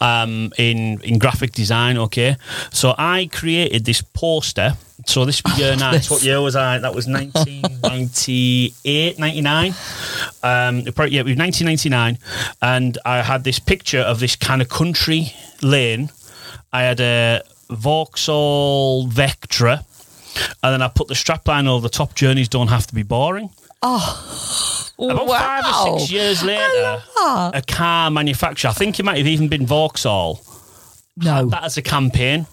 um, 0.00 0.52
in, 0.58 1.00
in 1.02 1.18
graphic 1.18 1.52
design, 1.52 1.98
okay? 1.98 2.36
So 2.70 2.94
I 2.98 3.28
created 3.32 3.84
this 3.84 4.02
poster. 4.02 4.74
So 5.06 5.24
this 5.24 5.42
was 5.44 5.58
year. 5.58 5.76
So 5.78 6.14
what 6.14 6.22
year 6.22 6.40
was 6.40 6.54
I? 6.56 6.78
That 6.78 6.94
was 6.94 7.08
1998, 7.08 9.18
99. 9.18 9.74
Um, 10.42 10.78
yeah, 10.78 11.20
it 11.20 11.24
was 11.24 11.36
1999. 11.36 12.18
And 12.60 12.98
I 13.04 13.22
had 13.22 13.44
this 13.44 13.58
picture 13.58 14.00
of 14.00 14.20
this 14.20 14.36
kind 14.36 14.62
of 14.62 14.68
country 14.68 15.32
lane 15.62 16.10
I 16.72 16.82
had 16.82 17.00
a 17.00 17.42
Vauxhall 17.68 19.08
Vectra, 19.08 19.84
and 20.62 20.72
then 20.72 20.80
I 20.80 20.88
put 20.88 21.08
the 21.08 21.14
strapline 21.14 21.68
over 21.68 21.82
the 21.82 21.90
top. 21.90 22.14
Journeys 22.14 22.48
don't 22.48 22.68
have 22.68 22.86
to 22.86 22.94
be 22.94 23.02
boring. 23.02 23.50
About 23.82 25.26
wow. 25.26 25.38
five 25.38 25.64
or 25.66 25.98
six 25.98 26.12
years 26.12 26.42
later, 26.44 27.02
a 27.18 27.62
car 27.66 28.10
manufacturer, 28.10 28.70
I 28.70 28.74
think 28.74 28.98
it 29.00 29.04
might 29.04 29.18
have 29.18 29.26
even 29.26 29.48
been 29.48 29.66
Vauxhall, 29.66 30.40
No. 31.16 31.46
that 31.46 31.64
as 31.64 31.76
a 31.76 31.82
campaign. 31.82 32.46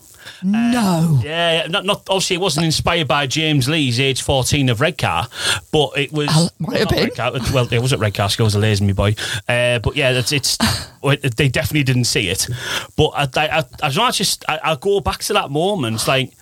no. 0.43 1.19
Yeah, 1.23 1.61
yeah, 1.63 1.67
not, 1.67 1.85
not 1.85 2.07
obviously 2.09 2.35
it 2.37 2.39
wasn't 2.39 2.65
inspired 2.65 3.07
by 3.07 3.27
James 3.27 3.67
Lees 3.69 3.99
age 3.99 4.21
fourteen 4.21 4.69
of 4.69 4.79
Redcar, 4.81 5.27
but 5.71 5.91
it 5.97 6.11
was. 6.11 6.29
Oh, 6.31 6.49
might 6.59 6.79
have 6.79 6.89
been. 6.89 7.09
It- 7.09 7.51
well, 7.51 7.71
it 7.71 7.81
was 7.81 7.93
at 7.93 7.99
Redcar. 7.99 8.29
School 8.29 8.45
was 8.45 8.55
a 8.55 8.59
lazy 8.59 8.85
me 8.85 8.93
boy, 8.93 9.15
uh, 9.47 9.79
but 9.79 9.95
yeah, 9.95 10.11
it's, 10.11 10.31
it's 10.31 10.57
they 11.35 11.49
definitely 11.49 11.83
didn't 11.83 12.05
see 12.05 12.29
it. 12.29 12.47
But 12.95 13.09
I, 13.09 13.23
I, 13.35 13.47
I, 13.47 13.57
I, 13.59 13.61
don't 13.89 13.97
know, 13.97 14.03
I 14.03 14.11
just 14.11 14.45
I, 14.47 14.59
I 14.63 14.75
go 14.75 14.99
back 15.01 15.19
to 15.19 15.33
that 15.33 15.51
moment, 15.51 15.95
it's 15.95 16.07
like. 16.07 16.33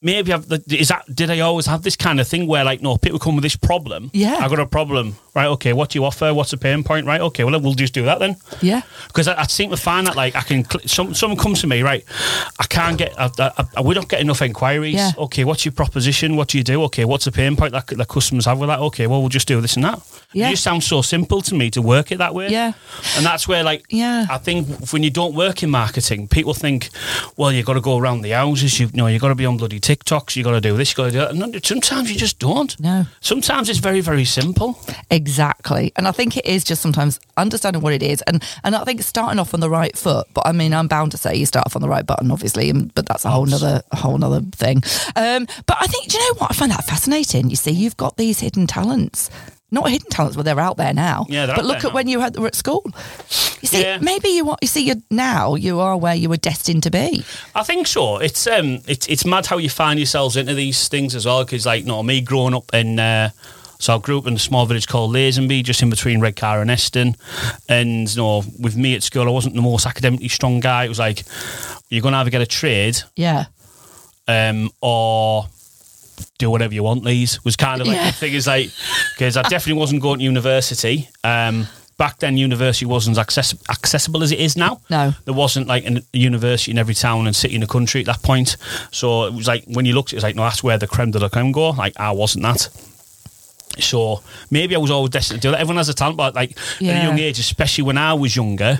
Maybe 0.00 0.32
I've, 0.32 0.46
is 0.68 0.88
that 0.88 1.04
did 1.12 1.30
I 1.30 1.40
always 1.40 1.66
have 1.66 1.82
this 1.82 1.96
kind 1.96 2.20
of 2.20 2.28
thing 2.28 2.46
where 2.46 2.64
like 2.64 2.80
no 2.80 2.96
people 2.96 3.18
come 3.18 3.34
with 3.34 3.42
this 3.42 3.56
problem 3.56 4.10
Yeah. 4.12 4.36
I 4.40 4.48
got 4.48 4.60
a 4.60 4.66
problem 4.66 5.16
Right, 5.38 5.46
okay, 5.50 5.72
what 5.72 5.90
do 5.90 6.00
you 6.00 6.04
offer? 6.04 6.34
What's 6.34 6.50
the 6.50 6.56
pain 6.56 6.82
point? 6.82 7.06
Right, 7.06 7.20
okay, 7.20 7.44
well, 7.44 7.60
we'll 7.60 7.74
just 7.74 7.94
do 7.94 8.04
that 8.06 8.18
then. 8.18 8.34
Yeah. 8.60 8.82
Because 9.06 9.28
I, 9.28 9.40
I 9.42 9.44
seem 9.44 9.70
to 9.70 9.76
find 9.76 10.04
that, 10.08 10.16
like, 10.16 10.34
I 10.34 10.40
can, 10.40 10.64
cl- 10.68 10.82
some, 10.88 11.14
someone 11.14 11.38
comes 11.38 11.60
to 11.60 11.68
me, 11.68 11.82
right, 11.82 12.04
I 12.58 12.64
can't 12.64 12.98
get, 12.98 13.14
I, 13.16 13.30
I, 13.38 13.64
I, 13.76 13.80
we 13.82 13.94
don't 13.94 14.08
get 14.08 14.20
enough 14.20 14.42
inquiries. 14.42 14.94
Yeah. 14.96 15.12
Okay, 15.16 15.44
what's 15.44 15.64
your 15.64 15.70
proposition? 15.70 16.34
What 16.34 16.48
do 16.48 16.58
you 16.58 16.64
do? 16.64 16.82
Okay, 16.84 17.04
what's 17.04 17.24
the 17.26 17.30
pain 17.30 17.54
point 17.54 17.70
that, 17.72 17.86
that 17.86 18.08
customers 18.08 18.46
have 18.46 18.58
with 18.58 18.68
that? 18.68 18.80
Okay, 18.80 19.06
well, 19.06 19.20
we'll 19.20 19.28
just 19.28 19.46
do 19.46 19.60
this 19.60 19.76
and 19.76 19.84
that. 19.84 20.00
Yeah. 20.32 20.48
It 20.48 20.50
just 20.50 20.64
sounds 20.64 20.84
so 20.86 21.02
simple 21.02 21.40
to 21.42 21.54
me 21.54 21.70
to 21.70 21.80
work 21.80 22.10
it 22.10 22.18
that 22.18 22.34
way. 22.34 22.48
Yeah. 22.48 22.72
And 23.16 23.24
that's 23.24 23.46
where, 23.46 23.62
like, 23.62 23.84
Yeah. 23.90 24.26
I 24.28 24.38
think 24.38 24.66
when 24.92 25.04
you 25.04 25.10
don't 25.10 25.36
work 25.36 25.62
in 25.62 25.70
marketing, 25.70 26.26
people 26.26 26.52
think, 26.52 26.90
well, 27.36 27.52
you've 27.52 27.64
got 27.64 27.74
to 27.74 27.80
go 27.80 27.96
around 27.96 28.22
the 28.22 28.30
houses, 28.32 28.80
you, 28.80 28.86
you 28.88 28.92
know, 28.96 29.06
you've 29.06 29.22
got 29.22 29.28
to 29.28 29.36
be 29.36 29.46
on 29.46 29.56
bloody 29.56 29.78
TikToks, 29.78 30.34
you've 30.34 30.44
got 30.44 30.52
to 30.52 30.60
do 30.60 30.76
this, 30.76 30.90
you've 30.90 30.96
got 30.96 31.04
to 31.04 31.10
do 31.12 31.18
that. 31.18 31.30
And 31.54 31.64
sometimes 31.64 32.10
you 32.10 32.18
just 32.18 32.40
don't. 32.40 32.78
No. 32.80 33.06
Sometimes 33.20 33.68
it's 33.68 33.78
very, 33.78 34.00
very 34.00 34.24
simple. 34.24 34.80
Exactly. 35.10 35.27
And 35.96 36.08
I 36.08 36.12
think 36.12 36.36
it 36.36 36.46
is 36.46 36.64
just 36.64 36.82
sometimes 36.82 37.20
understanding 37.36 37.82
what 37.82 37.92
it 37.92 38.02
is 38.02 38.22
and 38.22 38.42
and 38.64 38.74
I 38.74 38.84
think 38.84 39.02
starting 39.02 39.38
off 39.38 39.54
on 39.54 39.60
the 39.60 39.70
right 39.70 39.96
foot. 39.96 40.26
But 40.34 40.46
I 40.46 40.52
mean 40.52 40.72
I'm 40.74 40.88
bound 40.88 41.12
to 41.12 41.18
say 41.18 41.34
you 41.36 41.46
start 41.46 41.66
off 41.66 41.76
on 41.76 41.82
the 41.82 41.88
right 41.88 42.06
button, 42.06 42.30
obviously, 42.30 42.70
and, 42.70 42.92
but 42.94 43.06
that's 43.06 43.24
a 43.24 43.30
whole 43.30 43.46
nother 43.46 43.82
a 43.92 43.96
whole 43.96 44.18
nother 44.18 44.40
thing. 44.52 44.82
Um, 45.16 45.46
but 45.66 45.76
I 45.80 45.86
think 45.86 46.08
do 46.08 46.18
you 46.18 46.24
know 46.32 46.38
what? 46.38 46.50
I 46.50 46.54
find 46.54 46.72
that 46.72 46.84
fascinating. 46.84 47.50
You 47.50 47.56
see, 47.56 47.70
you've 47.72 47.96
got 47.96 48.16
these 48.16 48.40
hidden 48.40 48.66
talents. 48.66 49.30
Not 49.70 49.90
hidden 49.90 50.08
talents, 50.08 50.34
but 50.34 50.44
they're 50.46 50.58
out 50.58 50.78
there 50.78 50.94
now. 50.94 51.26
Yeah, 51.28 51.44
they're 51.44 51.56
but 51.56 51.66
look 51.66 51.78
at 51.84 51.84
now. 51.84 51.90
when 51.90 52.08
you 52.08 52.20
had, 52.20 52.38
were 52.38 52.46
at 52.46 52.54
school. 52.54 52.82
You 53.60 53.68
see, 53.68 53.82
Yeah. 53.82 53.98
maybe 53.98 54.30
you 54.30 54.48
are. 54.48 54.56
You 54.62 54.68
see, 54.68 54.82
you're 54.86 54.96
now 55.10 55.56
you 55.56 55.78
are 55.80 55.94
where 55.94 56.14
you 56.14 56.30
were 56.30 56.38
destined 56.38 56.84
to 56.84 56.90
be. 56.90 57.22
I 57.54 57.64
think 57.64 57.86
so. 57.86 58.16
It's 58.16 58.46
um, 58.46 58.78
it's 58.86 59.06
it's 59.08 59.26
mad 59.26 59.44
how 59.44 59.58
you 59.58 59.68
find 59.68 59.98
yourselves 59.98 60.36
into 60.38 60.54
these 60.54 60.88
things 60.88 61.14
as 61.14 61.26
well. 61.26 61.44
Because 61.44 61.66
like, 61.66 61.84
no, 61.84 62.02
me 62.02 62.22
growing 62.22 62.54
up 62.54 62.72
in, 62.72 62.98
uh, 62.98 63.28
so 63.78 63.94
I 63.94 63.98
grew 63.98 64.18
up 64.18 64.26
in 64.26 64.34
a 64.34 64.38
small 64.38 64.66
village 64.66 64.86
called 64.88 65.14
Lazenby, 65.14 65.62
just 65.64 65.82
in 65.82 65.90
between 65.90 66.20
Redcar 66.20 66.60
and 66.60 66.70
Eston. 66.70 67.14
And 67.68 68.10
you 68.10 68.16
know, 68.20 68.42
with 68.58 68.76
me 68.76 68.94
at 68.94 69.02
school, 69.02 69.26
I 69.26 69.30
wasn't 69.30 69.54
the 69.54 69.62
most 69.62 69.86
academically 69.86 70.28
strong 70.28 70.60
guy. 70.60 70.84
It 70.84 70.88
was 70.88 70.98
like, 70.98 71.22
you're 71.88 72.02
gonna 72.02 72.16
either 72.18 72.30
get 72.30 72.40
a 72.42 72.46
trade, 72.46 72.98
Yeah. 73.16 73.46
um, 74.26 74.70
or 74.80 75.46
do 76.38 76.50
whatever 76.50 76.74
you 76.74 76.82
want. 76.82 77.04
These 77.04 77.44
was 77.44 77.56
kind 77.56 77.80
of 77.80 77.86
like 77.86 77.96
Yeah. 77.96 78.06
the 78.10 78.16
thing 78.16 78.34
is 78.34 78.46
like, 78.46 78.70
because 79.16 79.36
I 79.36 79.42
definitely 79.42 79.78
wasn't 79.80 80.02
going 80.02 80.18
to 80.18 80.24
university. 80.24 81.08
Um, 81.24 81.68
back 81.96 82.18
then, 82.18 82.36
university 82.36 82.86
wasn't 82.86 83.18
access- 83.18 83.54
accessible 83.70 84.22
as 84.22 84.32
it 84.32 84.38
is 84.40 84.56
now. 84.56 84.80
No. 84.90 85.14
there 85.24 85.34
wasn't 85.34 85.66
like 85.68 85.84
a 85.86 86.02
university 86.12 86.70
in 86.72 86.78
every 86.78 86.94
town 86.94 87.26
and 87.26 87.34
city 87.34 87.54
in 87.54 87.60
the 87.60 87.66
country 87.66 88.00
at 88.00 88.06
that 88.06 88.22
point. 88.22 88.56
So 88.90 89.24
it 89.24 89.34
was 89.34 89.46
like 89.48 89.64
when 89.66 89.84
you 89.84 89.94
looked, 89.94 90.12
it 90.12 90.16
was 90.16 90.24
like, 90.24 90.36
no, 90.36 90.42
that's 90.42 90.62
where 90.62 90.78
the 90.78 90.86
creme 90.88 91.10
de 91.12 91.18
la 91.20 91.28
creme 91.28 91.52
go. 91.52 91.70
Like 91.70 91.94
I 91.98 92.10
wasn't 92.12 92.42
that. 92.44 92.68
So 93.78 94.22
maybe 94.50 94.74
I 94.74 94.78
was 94.78 94.90
always 94.90 95.10
destined 95.10 95.42
to 95.42 95.48
do 95.48 95.50
that. 95.52 95.60
Everyone 95.60 95.76
has 95.78 95.88
a 95.88 95.94
talent, 95.94 96.16
but 96.16 96.34
like 96.34 96.52
at 96.52 96.80
a 96.82 96.84
young 97.06 97.18
age, 97.18 97.38
especially 97.38 97.84
when 97.84 97.98
I 97.98 98.14
was 98.14 98.34
younger, 98.36 98.78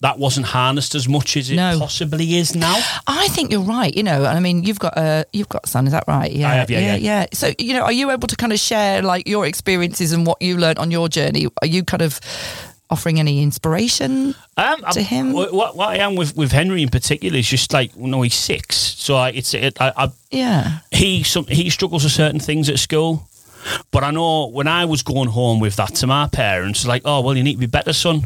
that 0.00 0.18
wasn't 0.18 0.46
harnessed 0.46 0.94
as 0.94 1.08
much 1.08 1.36
as 1.36 1.50
it 1.50 1.56
No. 1.56 1.78
possibly 1.78 2.36
is 2.36 2.54
now. 2.54 2.76
I 3.06 3.28
think 3.28 3.50
you're 3.50 3.62
right. 3.62 3.94
You 3.96 4.02
know, 4.02 4.24
I 4.26 4.40
mean, 4.40 4.62
you've 4.62 4.78
got 4.78 4.96
a 4.98 5.24
you've 5.32 5.48
got 5.48 5.64
a 5.64 5.68
son. 5.68 5.86
Is 5.86 5.92
that 5.92 6.04
right? 6.06 6.30
Yeah, 6.30 6.50
I 6.50 6.54
have, 6.56 6.70
yeah, 6.70 6.96
yeah. 6.96 7.26
So, 7.32 7.52
you 7.58 7.72
know, 7.72 7.82
are 7.82 7.92
you 7.92 8.10
able 8.10 8.28
to 8.28 8.36
kind 8.36 8.52
of 8.52 8.58
share 8.58 9.00
like 9.02 9.26
your 9.26 9.46
experiences 9.46 10.12
and 10.12 10.26
what 10.26 10.40
you 10.42 10.58
learned 10.58 10.78
on 10.78 10.90
your 10.90 11.08
journey? 11.08 11.46
Are 11.62 11.66
you 11.66 11.82
kind 11.82 12.02
of 12.02 12.20
offering 12.90 13.18
any 13.18 13.42
inspiration? 13.42 14.34
Um, 14.58 14.80
to 14.92 15.00
I'm- 15.00 15.04
him? 15.06 15.32
What, 15.32 15.52
what, 15.52 15.76
what 15.76 15.88
I 15.88 15.96
am 15.96 16.14
with, 16.14 16.36
with 16.36 16.52
Henry 16.52 16.82
in 16.82 16.88
particular 16.90 17.38
is 17.38 17.48
just 17.48 17.72
like, 17.72 17.96
you 17.96 18.06
know, 18.06 18.22
he's 18.22 18.34
six. 18.34 18.76
So 18.76 19.16
I, 19.16 19.30
it's, 19.30 19.54
it, 19.54 19.80
I, 19.80 19.92
I, 19.96 20.08
Yeah, 20.30 20.78
he, 20.92 21.22
some, 21.22 21.46
he 21.46 21.70
struggles 21.70 22.04
with 22.04 22.12
certain 22.12 22.38
things 22.38 22.68
at 22.68 22.78
school. 22.78 23.26
But 23.90 24.04
I 24.04 24.10
know 24.10 24.46
when 24.48 24.68
I 24.68 24.84
was 24.84 25.02
going 25.02 25.28
home 25.28 25.58
with 25.60 25.76
that 25.76 25.94
to 25.96 26.06
my 26.06 26.28
parents, 26.28 26.86
like, 26.86 27.02
oh, 27.04 27.20
well, 27.20 27.36
you 27.36 27.42
need 27.42 27.54
to 27.54 27.58
be 27.58 27.66
better, 27.66 27.92
son. 27.92 28.22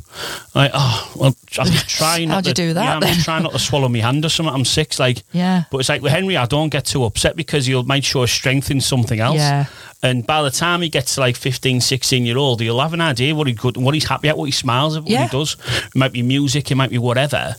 Like, 0.54 0.70
oh, 0.74 1.12
well, 1.16 1.34
I'm 1.58 1.70
trying 1.86 2.28
not 2.28 2.34
How'd 2.34 2.46
you 2.48 2.54
do 2.54 2.74
that 2.74 2.84
Yeah, 2.84 2.94
I'm 2.94 3.00
then? 3.00 3.16
trying 3.20 3.42
not 3.42 3.52
to 3.52 3.58
swallow 3.58 3.88
my 3.88 3.98
hand 4.00 4.24
or 4.24 4.28
something. 4.28 4.54
I'm 4.54 4.64
six, 4.64 4.98
like, 4.98 5.22
Yeah. 5.32 5.64
But 5.70 5.78
it's 5.78 5.88
like 5.88 6.02
with 6.02 6.12
Henry, 6.12 6.36
I 6.36 6.46
don't 6.46 6.68
get 6.68 6.84
too 6.84 7.04
upset 7.04 7.36
because 7.36 7.66
he'll 7.66 7.82
make 7.84 8.04
sure 8.04 8.26
strength 8.26 8.70
in 8.70 8.80
something 8.80 9.20
else. 9.20 9.36
Yeah. 9.38 9.66
And 10.02 10.26
by 10.26 10.42
the 10.42 10.50
time 10.50 10.80
he 10.82 10.88
gets 10.88 11.14
to 11.16 11.20
like 11.20 11.36
15, 11.36 11.80
16 11.82 12.24
year 12.26 12.38
old, 12.38 12.60
he'll 12.60 12.80
have 12.80 12.94
an 12.94 13.00
idea 13.02 13.34
what 13.34 13.46
he 13.46 13.52
good, 13.52 13.76
what 13.76 13.92
he's 13.94 14.08
happy 14.08 14.28
at, 14.30 14.36
what 14.38 14.46
he 14.46 14.52
smiles 14.52 14.96
at, 14.96 15.02
what 15.02 15.10
Yeah. 15.10 15.24
he 15.24 15.28
does. 15.28 15.56
It 15.86 15.94
might 15.96 16.12
be 16.12 16.22
music, 16.22 16.70
it 16.70 16.74
might 16.74 16.90
be 16.90 16.98
whatever. 16.98 17.54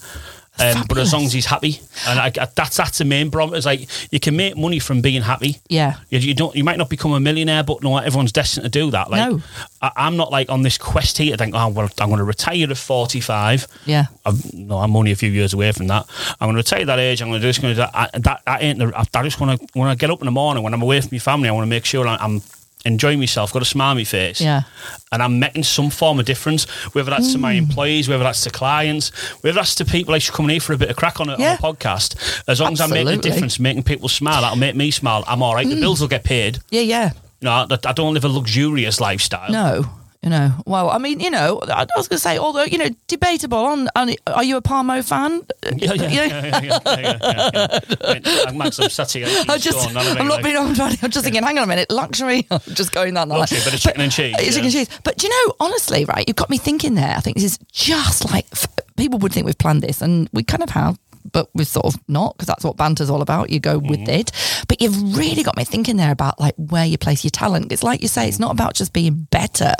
Um, 0.59 0.83
but 0.87 0.97
as 0.99 1.11
long 1.13 1.23
as 1.23 1.33
he's 1.33 1.45
happy, 1.47 1.79
and 2.07 2.19
I, 2.19 2.25
I, 2.27 2.47
that's 2.55 2.77
that's 2.77 2.97
the 2.99 3.05
main 3.05 3.31
problem. 3.31 3.57
Is 3.57 3.65
like 3.65 3.87
you 4.11 4.19
can 4.19 4.35
make 4.35 4.55
money 4.57 4.77
from 4.79 5.01
being 5.01 5.21
happy. 5.23 5.57
yeah, 5.69 5.95
You, 6.09 6.19
you 6.19 6.33
don't. 6.35 6.55
You 6.55 6.63
might 6.63 6.77
not 6.77 6.89
become 6.89 7.13
a 7.13 7.19
millionaire, 7.19 7.63
but 7.63 7.81
no, 7.81 7.97
everyone's 7.97 8.31
destined 8.31 8.65
to 8.65 8.69
do 8.69 8.91
that. 8.91 9.09
Like, 9.09 9.27
No. 9.31 9.41
I, 9.81 9.91
I'm 9.95 10.17
not 10.17 10.29
like 10.31 10.49
on 10.49 10.61
this 10.61 10.77
quest 10.77 11.17
here 11.17 11.31
to 11.31 11.37
think, 11.37 11.55
oh, 11.55 11.69
well, 11.69 11.89
I'm 11.99 12.09
going 12.09 12.19
to 12.19 12.23
retire 12.25 12.69
at 12.69 12.77
45. 12.77 13.67
yeah. 13.85 14.05
I'm, 14.25 14.35
no, 14.53 14.77
I'm 14.77 14.95
only 14.95 15.11
a 15.11 15.15
few 15.15 15.31
years 15.31 15.53
away 15.53 15.71
from 15.71 15.87
that. 15.87 16.05
I'm 16.39 16.47
going 16.47 16.55
to 16.55 16.57
retire 16.57 16.81
at 16.81 16.87
that 16.87 16.99
age. 16.99 17.21
I'm 17.21 17.29
going 17.29 17.39
to 17.41 17.43
do 17.43 17.49
this. 17.49 17.57
Going 17.57 17.73
to 17.73 17.79
that. 17.81 17.91
I, 17.95 18.09
that. 18.19 18.41
That 18.45 18.61
ain't. 18.61 18.77
The, 18.79 18.93
I 18.95 19.23
just 19.23 19.39
want 19.39 19.59
to. 19.59 19.67
When 19.73 19.87
I 19.89 19.95
get 19.95 20.11
up 20.11 20.19
in 20.21 20.25
the 20.25 20.31
morning, 20.31 20.63
when 20.63 20.73
I'm 20.73 20.81
away 20.81 21.01
from 21.01 21.09
my 21.13 21.19
family, 21.19 21.49
I 21.49 21.53
want 21.53 21.63
to 21.65 21.69
make 21.69 21.85
sure 21.85 22.05
I- 22.07 22.17
I'm 22.17 22.41
enjoying 22.85 23.19
myself. 23.19 23.53
Got 23.53 23.61
a 23.61 23.65
smile 23.65 23.91
on 23.91 23.97
my 23.97 24.03
face. 24.03 24.41
Yeah. 24.41 24.63
And 25.11 25.21
I'm 25.21 25.39
making 25.39 25.63
some 25.63 25.89
form 25.89 26.19
of 26.19 26.25
difference, 26.25 26.65
whether 26.93 27.09
that's 27.11 27.31
to 27.33 27.37
my 27.37 27.53
Mm. 27.53 27.57
employees, 27.59 28.07
whether 28.09 28.23
that's 28.23 28.41
to 28.43 28.49
clients, 28.49 29.09
whether 29.41 29.55
that's 29.55 29.75
to 29.75 29.85
people 29.85 30.13
like 30.13 30.25
coming 30.27 30.49
here 30.51 30.59
for 30.61 30.73
a 30.73 30.77
bit 30.77 30.89
of 30.89 30.95
crack 30.95 31.19
on 31.19 31.29
a, 31.29 31.37
Yeah. 31.37 31.57
on 31.61 31.71
a 31.71 31.73
podcast. 31.75 32.15
As 32.47 32.59
long 32.59 32.73
as 32.73 32.81
I'm 32.81 32.89
making 32.89 33.09
a 33.13 33.17
difference, 33.17 33.59
making 33.59 33.83
people 33.83 34.09
smile, 34.09 34.41
that'll 34.41 34.57
make 34.57 34.75
me 34.75 34.89
smile. 34.91 35.23
I'm 35.27 35.43
all 35.43 35.53
right. 35.55 35.67
Mm. 35.67 35.75
The 35.75 35.81
bills 35.81 36.01
will 36.01 36.07
get 36.07 36.23
paid. 36.23 36.59
Yeah, 36.69 36.81
yeah. 36.81 37.11
No, 37.41 37.51
I, 37.51 37.65
I 37.85 37.91
don't 37.93 38.13
live 38.13 38.23
a 38.25 38.29
luxurious 38.29 38.99
lifestyle. 39.01 39.51
No, 39.51 39.85
you 40.23 40.29
know. 40.29 40.51
Well, 40.65 40.89
I 40.89 40.97
mean, 40.97 41.19
you 41.19 41.29
know, 41.31 41.61
I 41.67 41.85
was 41.97 42.07
going 42.07 42.17
to 42.17 42.19
say, 42.19 42.37
although 42.37 42.63
you 42.63 42.77
know, 42.77 42.89
debatable. 43.07 43.57
On, 43.57 43.87
on, 43.95 44.09
are 44.27 44.43
you 44.43 44.57
a 44.57 44.61
Parmo 44.61 45.03
fan? 45.07 45.45
Yeah, 45.77 45.93
yeah, 45.93 46.07
yeah, 46.09 46.09
yeah, 46.09 46.59
yeah, 46.61 46.79
yeah, 46.83 47.19
yeah, 47.23 48.19
yeah. 48.23 48.43
I'm 48.47 48.57
Max, 48.57 48.79
I'm 48.79 48.89
sat 48.89 49.11
here. 49.11 49.27
I 49.49 49.57
just, 49.57 49.95
I'm 49.95 50.27
not 50.27 50.43
being 50.43 50.57
on 50.57 50.67
I'm 50.79 51.09
just 51.09 51.23
thinking, 51.23 51.43
hang 51.43 51.57
on 51.57 51.63
a 51.63 51.67
minute, 51.67 51.89
luxury. 51.89 52.47
I'm 52.51 52.59
just 52.73 52.91
going 52.91 53.13
that 53.15 53.27
line. 53.27 53.39
Luxury, 53.39 53.59
bit 53.63 53.73
of 53.73 53.79
chicken 53.79 54.01
and 54.01 54.11
cheese, 54.11 54.35
uh, 54.35 54.39
Chicken 54.39 54.63
and 54.63 54.71
cheese. 54.71 54.89
But 55.03 55.21
you 55.23 55.29
know, 55.29 55.55
honestly, 55.59 56.05
right, 56.05 56.23
you've 56.27 56.35
got 56.37 56.49
me 56.49 56.57
thinking 56.57 56.95
there. 56.95 57.15
I 57.15 57.19
think 57.19 57.35
this 57.37 57.45
is 57.45 57.59
just 57.71 58.31
like 58.31 58.45
people 58.97 59.19
would 59.19 59.31
think 59.33 59.45
we've 59.45 59.57
planned 59.57 59.81
this, 59.81 60.01
and 60.01 60.29
we 60.33 60.43
kind 60.43 60.63
of 60.63 60.69
have. 60.71 60.99
But 61.33 61.49
we've 61.53 61.67
sort 61.67 61.85
of 61.85 62.01
not 62.07 62.35
because 62.35 62.47
that's 62.47 62.63
what 62.63 62.77
banter's 62.77 63.09
all 63.11 63.21
about. 63.21 63.51
You 63.51 63.59
go 63.59 63.77
with 63.77 63.99
Mm-hmm. 64.01 64.09
it, 64.09 64.31
but 64.67 64.81
you've 64.81 65.15
really 65.15 65.43
got 65.43 65.55
me 65.55 65.63
thinking 65.63 65.95
there 65.95 66.11
about 66.11 66.39
like 66.39 66.55
where 66.57 66.83
you 66.85 66.97
place 66.97 67.23
your 67.23 67.29
talent. 67.31 67.71
It's 67.71 67.83
like 67.83 68.01
you 68.01 68.07
say, 68.07 68.27
it's 68.27 68.39
not 68.39 68.51
about 68.51 68.73
just 68.73 68.91
being 68.91 69.27
better; 69.29 69.73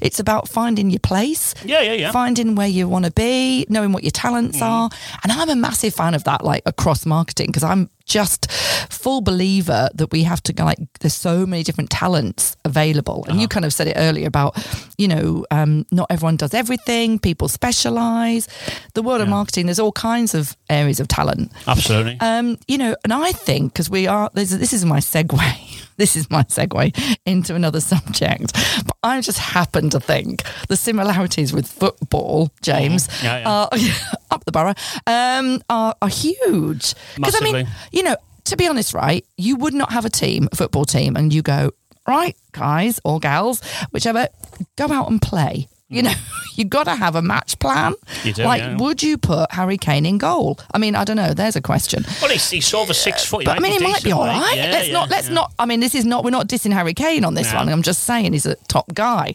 it's 0.00 0.18
about 0.20 0.48
finding 0.48 0.90
your 0.90 1.00
place 1.00 1.54
Yeah, 1.64 1.80
yeah, 1.82 1.92
yeah. 1.94 2.12
finding 2.12 2.54
where 2.54 2.68
you 2.68 2.88
want 2.88 3.04
to 3.04 3.10
be, 3.10 3.66
knowing 3.68 3.92
what 3.92 4.02
your 4.04 4.10
talents 4.12 4.58
Mm. 4.58 4.62
are. 4.62 4.90
And 5.22 5.32
I'm 5.32 5.48
a 5.50 5.56
massive 5.56 5.94
fan 5.94 6.14
of 6.14 6.24
that, 6.24 6.44
like 6.44 6.62
across 6.66 7.04
marketing, 7.06 7.46
because 7.48 7.62
I'm 7.64 7.90
just 8.10 8.50
full 8.90 9.20
believer 9.20 9.88
that 9.94 10.10
we 10.12 10.24
have 10.24 10.42
to 10.42 10.52
like 10.64 10.78
there's 11.00 11.14
so 11.14 11.46
many 11.46 11.62
different 11.62 11.90
talents 11.90 12.56
available. 12.64 13.24
And 13.28 13.36
you 13.40 13.46
Uh-huh. 13.46 13.54
kind 13.56 13.64
of 13.64 13.72
said 13.72 13.86
it 13.86 13.96
earlier 13.96 14.26
about, 14.26 14.52
you 14.98 15.08
know, 15.08 15.44
um, 15.50 15.86
not 15.90 16.06
everyone 16.10 16.36
does 16.36 16.52
everything, 16.54 17.18
people 17.18 17.48
specialize. 17.48 18.48
The 18.94 19.02
world 19.02 19.20
of 19.22 19.28
marketing, 19.28 19.66
there's 19.66 19.78
all 19.78 19.92
kinds 19.92 20.34
of 20.34 20.56
areas 20.68 21.00
of 21.00 21.06
talent. 21.08 21.52
Absolutely. 21.66 22.18
Um, 22.20 22.58
you 22.68 22.78
know, 22.78 22.94
and 23.04 23.12
I 23.12 23.32
think 23.32 23.72
because 23.72 23.88
we 23.90 24.06
are, 24.08 24.28
this, 24.34 24.50
this 24.50 24.72
is 24.72 24.84
my 24.84 25.00
segue. 25.00 25.38
This 26.00 26.16
is 26.16 26.30
my 26.30 26.44
segue 26.44 26.96
into 27.26 27.54
another 27.54 27.78
subject. 27.80 28.54
But 28.86 28.96
I 29.02 29.20
just 29.20 29.36
happen 29.38 29.90
to 29.90 30.00
think 30.00 30.42
the 30.68 30.76
similarities 30.76 31.52
with 31.52 31.66
football, 31.68 32.50
James, 32.62 33.06
Mhm. 33.08 33.22
Yeah, 33.24 33.68
yeah. 33.76 33.92
the 34.50 34.58
borough, 34.58 34.74
um, 35.06 35.62
are, 35.68 35.94
are 36.02 36.08
huge. 36.08 36.94
Because 37.16 37.40
I 37.40 37.44
mean, 37.44 37.66
you 37.92 38.02
know, 38.02 38.16
to 38.44 38.56
be 38.56 38.66
honest, 38.66 38.94
right, 38.94 39.24
you 39.36 39.56
would 39.56 39.74
not 39.74 39.92
have 39.92 40.04
a 40.04 40.10
team, 40.10 40.48
a 40.52 40.56
football 40.56 40.84
team, 40.84 41.16
and 41.16 41.32
you 41.32 41.42
go, 41.42 41.70
right, 42.06 42.36
guys 42.52 43.00
or 43.04 43.20
gals, 43.20 43.62
whichever, 43.92 44.28
go 44.76 44.90
out 44.92 45.10
and 45.10 45.20
play. 45.20 45.68
You 45.92 46.04
know, 46.04 46.12
you 46.56 46.64
got 46.64 46.84
to 46.84 46.94
have 46.94 47.16
a 47.16 47.22
match 47.22 47.58
plan. 47.58 47.94
Mm. 48.22 48.34
Do, 48.34 48.44
like, 48.44 48.60
yeah. 48.60 48.76
would 48.76 49.02
you 49.02 49.18
put 49.18 49.50
Harry 49.52 49.76
Kane 49.76 50.06
in 50.06 50.18
goal? 50.18 50.58
I 50.72 50.78
mean, 50.78 50.94
I 50.94 51.04
don't 51.04 51.16
know. 51.16 51.34
There's 51.34 51.56
a 51.56 51.60
question. 51.60 52.04
well, 52.22 52.30
he's, 52.30 52.48
he's 52.48 52.72
over 52.72 52.94
six 52.94 53.24
foot. 53.24 53.44
But 53.44 53.56
I 53.56 53.60
mean, 53.60 53.72
he 53.72 53.84
might 53.84 54.04
be 54.04 54.12
all 54.12 54.24
right. 54.24 54.56
Yeah, 54.56 54.70
let's 54.70 54.86
yeah, 54.86 54.94
not. 54.94 55.10
Let's 55.10 55.28
not. 55.28 55.52
I 55.58 55.66
mean, 55.66 55.80
this 55.80 55.96
is 55.96 56.04
not. 56.04 56.22
We're 56.22 56.30
not 56.30 56.46
dissing 56.46 56.72
Harry 56.72 56.94
Kane 56.94 57.24
on 57.24 57.34
this 57.34 57.52
No. 57.52 57.58
one. 57.58 57.68
I'm 57.68 57.82
just 57.82 58.04
saying 58.04 58.32
he's 58.32 58.46
a 58.46 58.54
top 58.68 58.94
guy. 58.94 59.34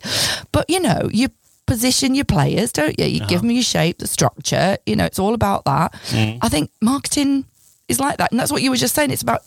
But 0.53 0.69
you 0.69 0.79
know, 0.79 1.09
you 1.11 1.27
position 1.65 2.15
your 2.15 2.25
players, 2.25 2.71
don't 2.71 2.97
you? 2.99 3.05
You 3.05 3.19
Uh-huh. 3.21 3.29
give 3.29 3.41
them 3.41 3.51
your 3.51 3.63
shape, 3.63 3.97
the 3.99 4.07
structure. 4.07 4.77
You 4.85 4.95
know, 4.95 5.05
it's 5.05 5.19
all 5.19 5.33
about 5.33 5.65
that. 5.65 5.93
Mm. 6.09 6.39
I 6.41 6.49
think 6.49 6.69
marketing 6.81 7.45
is 7.87 7.99
like 7.99 8.17
that, 8.17 8.31
and 8.31 8.39
that's 8.39 8.51
what 8.51 8.61
you 8.61 8.69
were 8.71 8.77
just 8.77 8.95
saying. 8.95 9.11
It's 9.11 9.21
about 9.21 9.41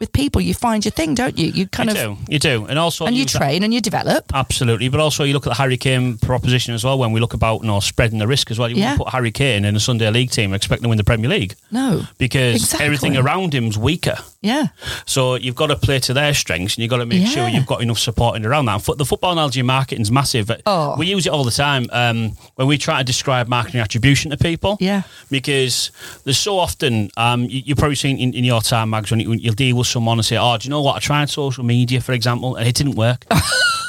with 0.00 0.12
people, 0.12 0.40
you 0.40 0.54
find 0.54 0.84
your 0.84 0.92
thing, 0.92 1.16
don't 1.16 1.36
you? 1.36 1.48
You 1.48 1.66
kind 1.66 1.90
you 1.90 1.96
of 1.96 2.18
do, 2.26 2.32
you 2.32 2.38
do, 2.38 2.66
and 2.66 2.78
also 2.78 3.04
and 3.06 3.16
you 3.16 3.22
use 3.22 3.32
that- 3.32 3.38
train 3.40 3.64
and 3.64 3.74
you 3.74 3.80
develop. 3.80 4.30
Absolutely, 4.32 4.88
but 4.88 5.00
also 5.00 5.24
you 5.24 5.32
look 5.32 5.44
at 5.44 5.50
the 5.50 5.56
Harry 5.56 5.76
Kane 5.76 6.18
proposition 6.18 6.72
as 6.72 6.84
well. 6.84 6.96
When 7.00 7.10
we 7.10 7.18
look 7.18 7.34
about 7.34 7.62
you 7.62 7.66
know 7.66 7.80
spreading 7.80 8.20
the 8.20 8.28
risk 8.28 8.50
as 8.52 8.58
well, 8.60 8.68
you 8.68 8.76
Yeah. 8.76 8.92
wouldn't 8.92 9.06
put 9.06 9.12
Harry 9.12 9.32
Kane 9.32 9.64
in 9.64 9.74
a 9.74 9.80
Sunday 9.80 10.08
League 10.10 10.30
team 10.30 10.54
expecting 10.54 10.84
to 10.84 10.88
win 10.88 10.98
the 10.98 11.04
Premier 11.04 11.28
League 11.28 11.56
No, 11.72 12.06
because 12.16 12.54
Exactly. 12.62 12.84
everything 12.86 13.16
around 13.16 13.54
him's 13.54 13.76
weaker. 13.76 14.18
Yeah, 14.40 14.68
So 15.04 15.34
you've 15.34 15.56
got 15.56 15.66
to 15.66 15.76
play 15.76 15.98
to 16.00 16.14
their 16.14 16.32
strengths, 16.32 16.76
and 16.76 16.82
you've 16.82 16.90
got 16.90 16.98
to 16.98 17.06
make 17.06 17.26
sure 17.26 17.48
you've 17.48 17.66
got 17.66 17.82
enough 17.82 17.98
supporting 17.98 18.46
around 18.46 18.66
that. 18.66 18.84
The 18.96 19.04
football 19.04 19.32
analogy 19.32 19.62
marketing's 19.62 20.12
massive. 20.12 20.48
Oh. 20.64 20.96
We 20.96 21.06
use 21.06 21.26
it 21.26 21.30
all 21.30 21.42
the 21.42 21.50
time 21.50 21.86
um, 21.90 22.36
when 22.54 22.68
we 22.68 22.78
try 22.78 22.98
to 22.98 23.04
describe 23.04 23.48
marketing 23.48 23.80
attribution 23.80 24.30
to 24.30 24.36
people. 24.36 24.76
Yeah. 24.78 25.02
Because 25.28 25.90
there's 26.22 26.38
so 26.38 26.56
often 26.58 27.10
um, 27.16 27.44
you, 27.44 27.62
you've 27.66 27.78
probably 27.78 27.96
seen 27.96 28.16
in, 28.18 28.32
in 28.32 28.44
your 28.44 28.60
time, 28.60 28.90
Mags, 28.90 29.10
when, 29.10 29.18
you, 29.18 29.32
you'll 29.32 29.54
deal 29.54 29.76
with 29.76 29.88
someone 29.88 30.18
and 30.18 30.24
say, 30.24 30.36
"Oh, 30.36 30.56
do 30.56 30.66
you 30.66 30.70
know 30.70 30.82
what? 30.82 30.94
I 30.94 31.00
tried 31.00 31.30
social 31.30 31.64
media, 31.64 32.00
for 32.00 32.12
example, 32.12 32.54
and 32.54 32.68
it 32.68 32.76
didn't 32.76 32.94
work." 32.94 33.24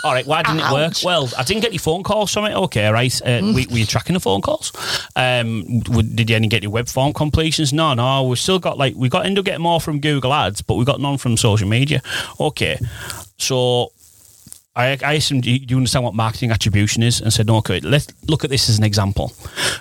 All 0.03 0.13
right, 0.13 0.25
why 0.25 0.43
didn't 0.43 0.61
it 0.61 0.71
work? 0.71 0.93
Well, 1.03 1.29
I 1.37 1.43
didn't 1.43 1.61
get 1.61 1.71
any 1.71 1.77
phone 1.77 2.03
calls 2.03 2.33
from 2.33 2.45
it. 2.45 2.53
Okay, 2.53 2.89
right. 2.89 3.21
Uh, 3.21 3.51
we, 3.53 3.67
were 3.67 3.79
you 3.79 3.85
tracking 3.85 4.13
the 4.13 4.21
phone 4.21 4.41
calls? 4.41 4.71
Um, 5.15 5.81
did 5.81 6.29
you 6.29 6.35
any 6.35 6.47
get 6.47 6.63
your 6.63 6.71
web 6.71 6.87
form 6.87 7.11
completions? 7.11 7.73
No, 7.73 7.93
no. 7.93 8.23
We've 8.23 8.39
still 8.39 8.59
got 8.59 8.77
like 8.77 8.95
we 8.95 9.09
got 9.09 9.25
end 9.25 9.37
up 9.37 9.45
getting 9.45 9.61
more 9.61 9.81
from 9.81 9.99
Google 9.99 10.31
Ads, 10.47 10.61
but 10.61 10.75
we 10.75 10.85
got 10.85 10.99
none 10.99 11.17
from 11.17 11.37
social 11.37 11.67
media. 11.67 12.01
Okay, 12.39 12.77
so. 13.37 13.91
I, 14.75 14.97
I 15.03 15.17
do 15.17 15.35
you, 15.51 15.65
you 15.67 15.75
understand 15.75 16.05
what 16.05 16.13
marketing 16.13 16.51
attribution 16.51 17.03
is? 17.03 17.19
And 17.19 17.33
said, 17.33 17.47
no, 17.47 17.57
okay, 17.57 17.81
let's 17.81 18.07
look 18.29 18.45
at 18.45 18.49
this 18.49 18.69
as 18.69 18.77
an 18.77 18.85
example. 18.85 19.33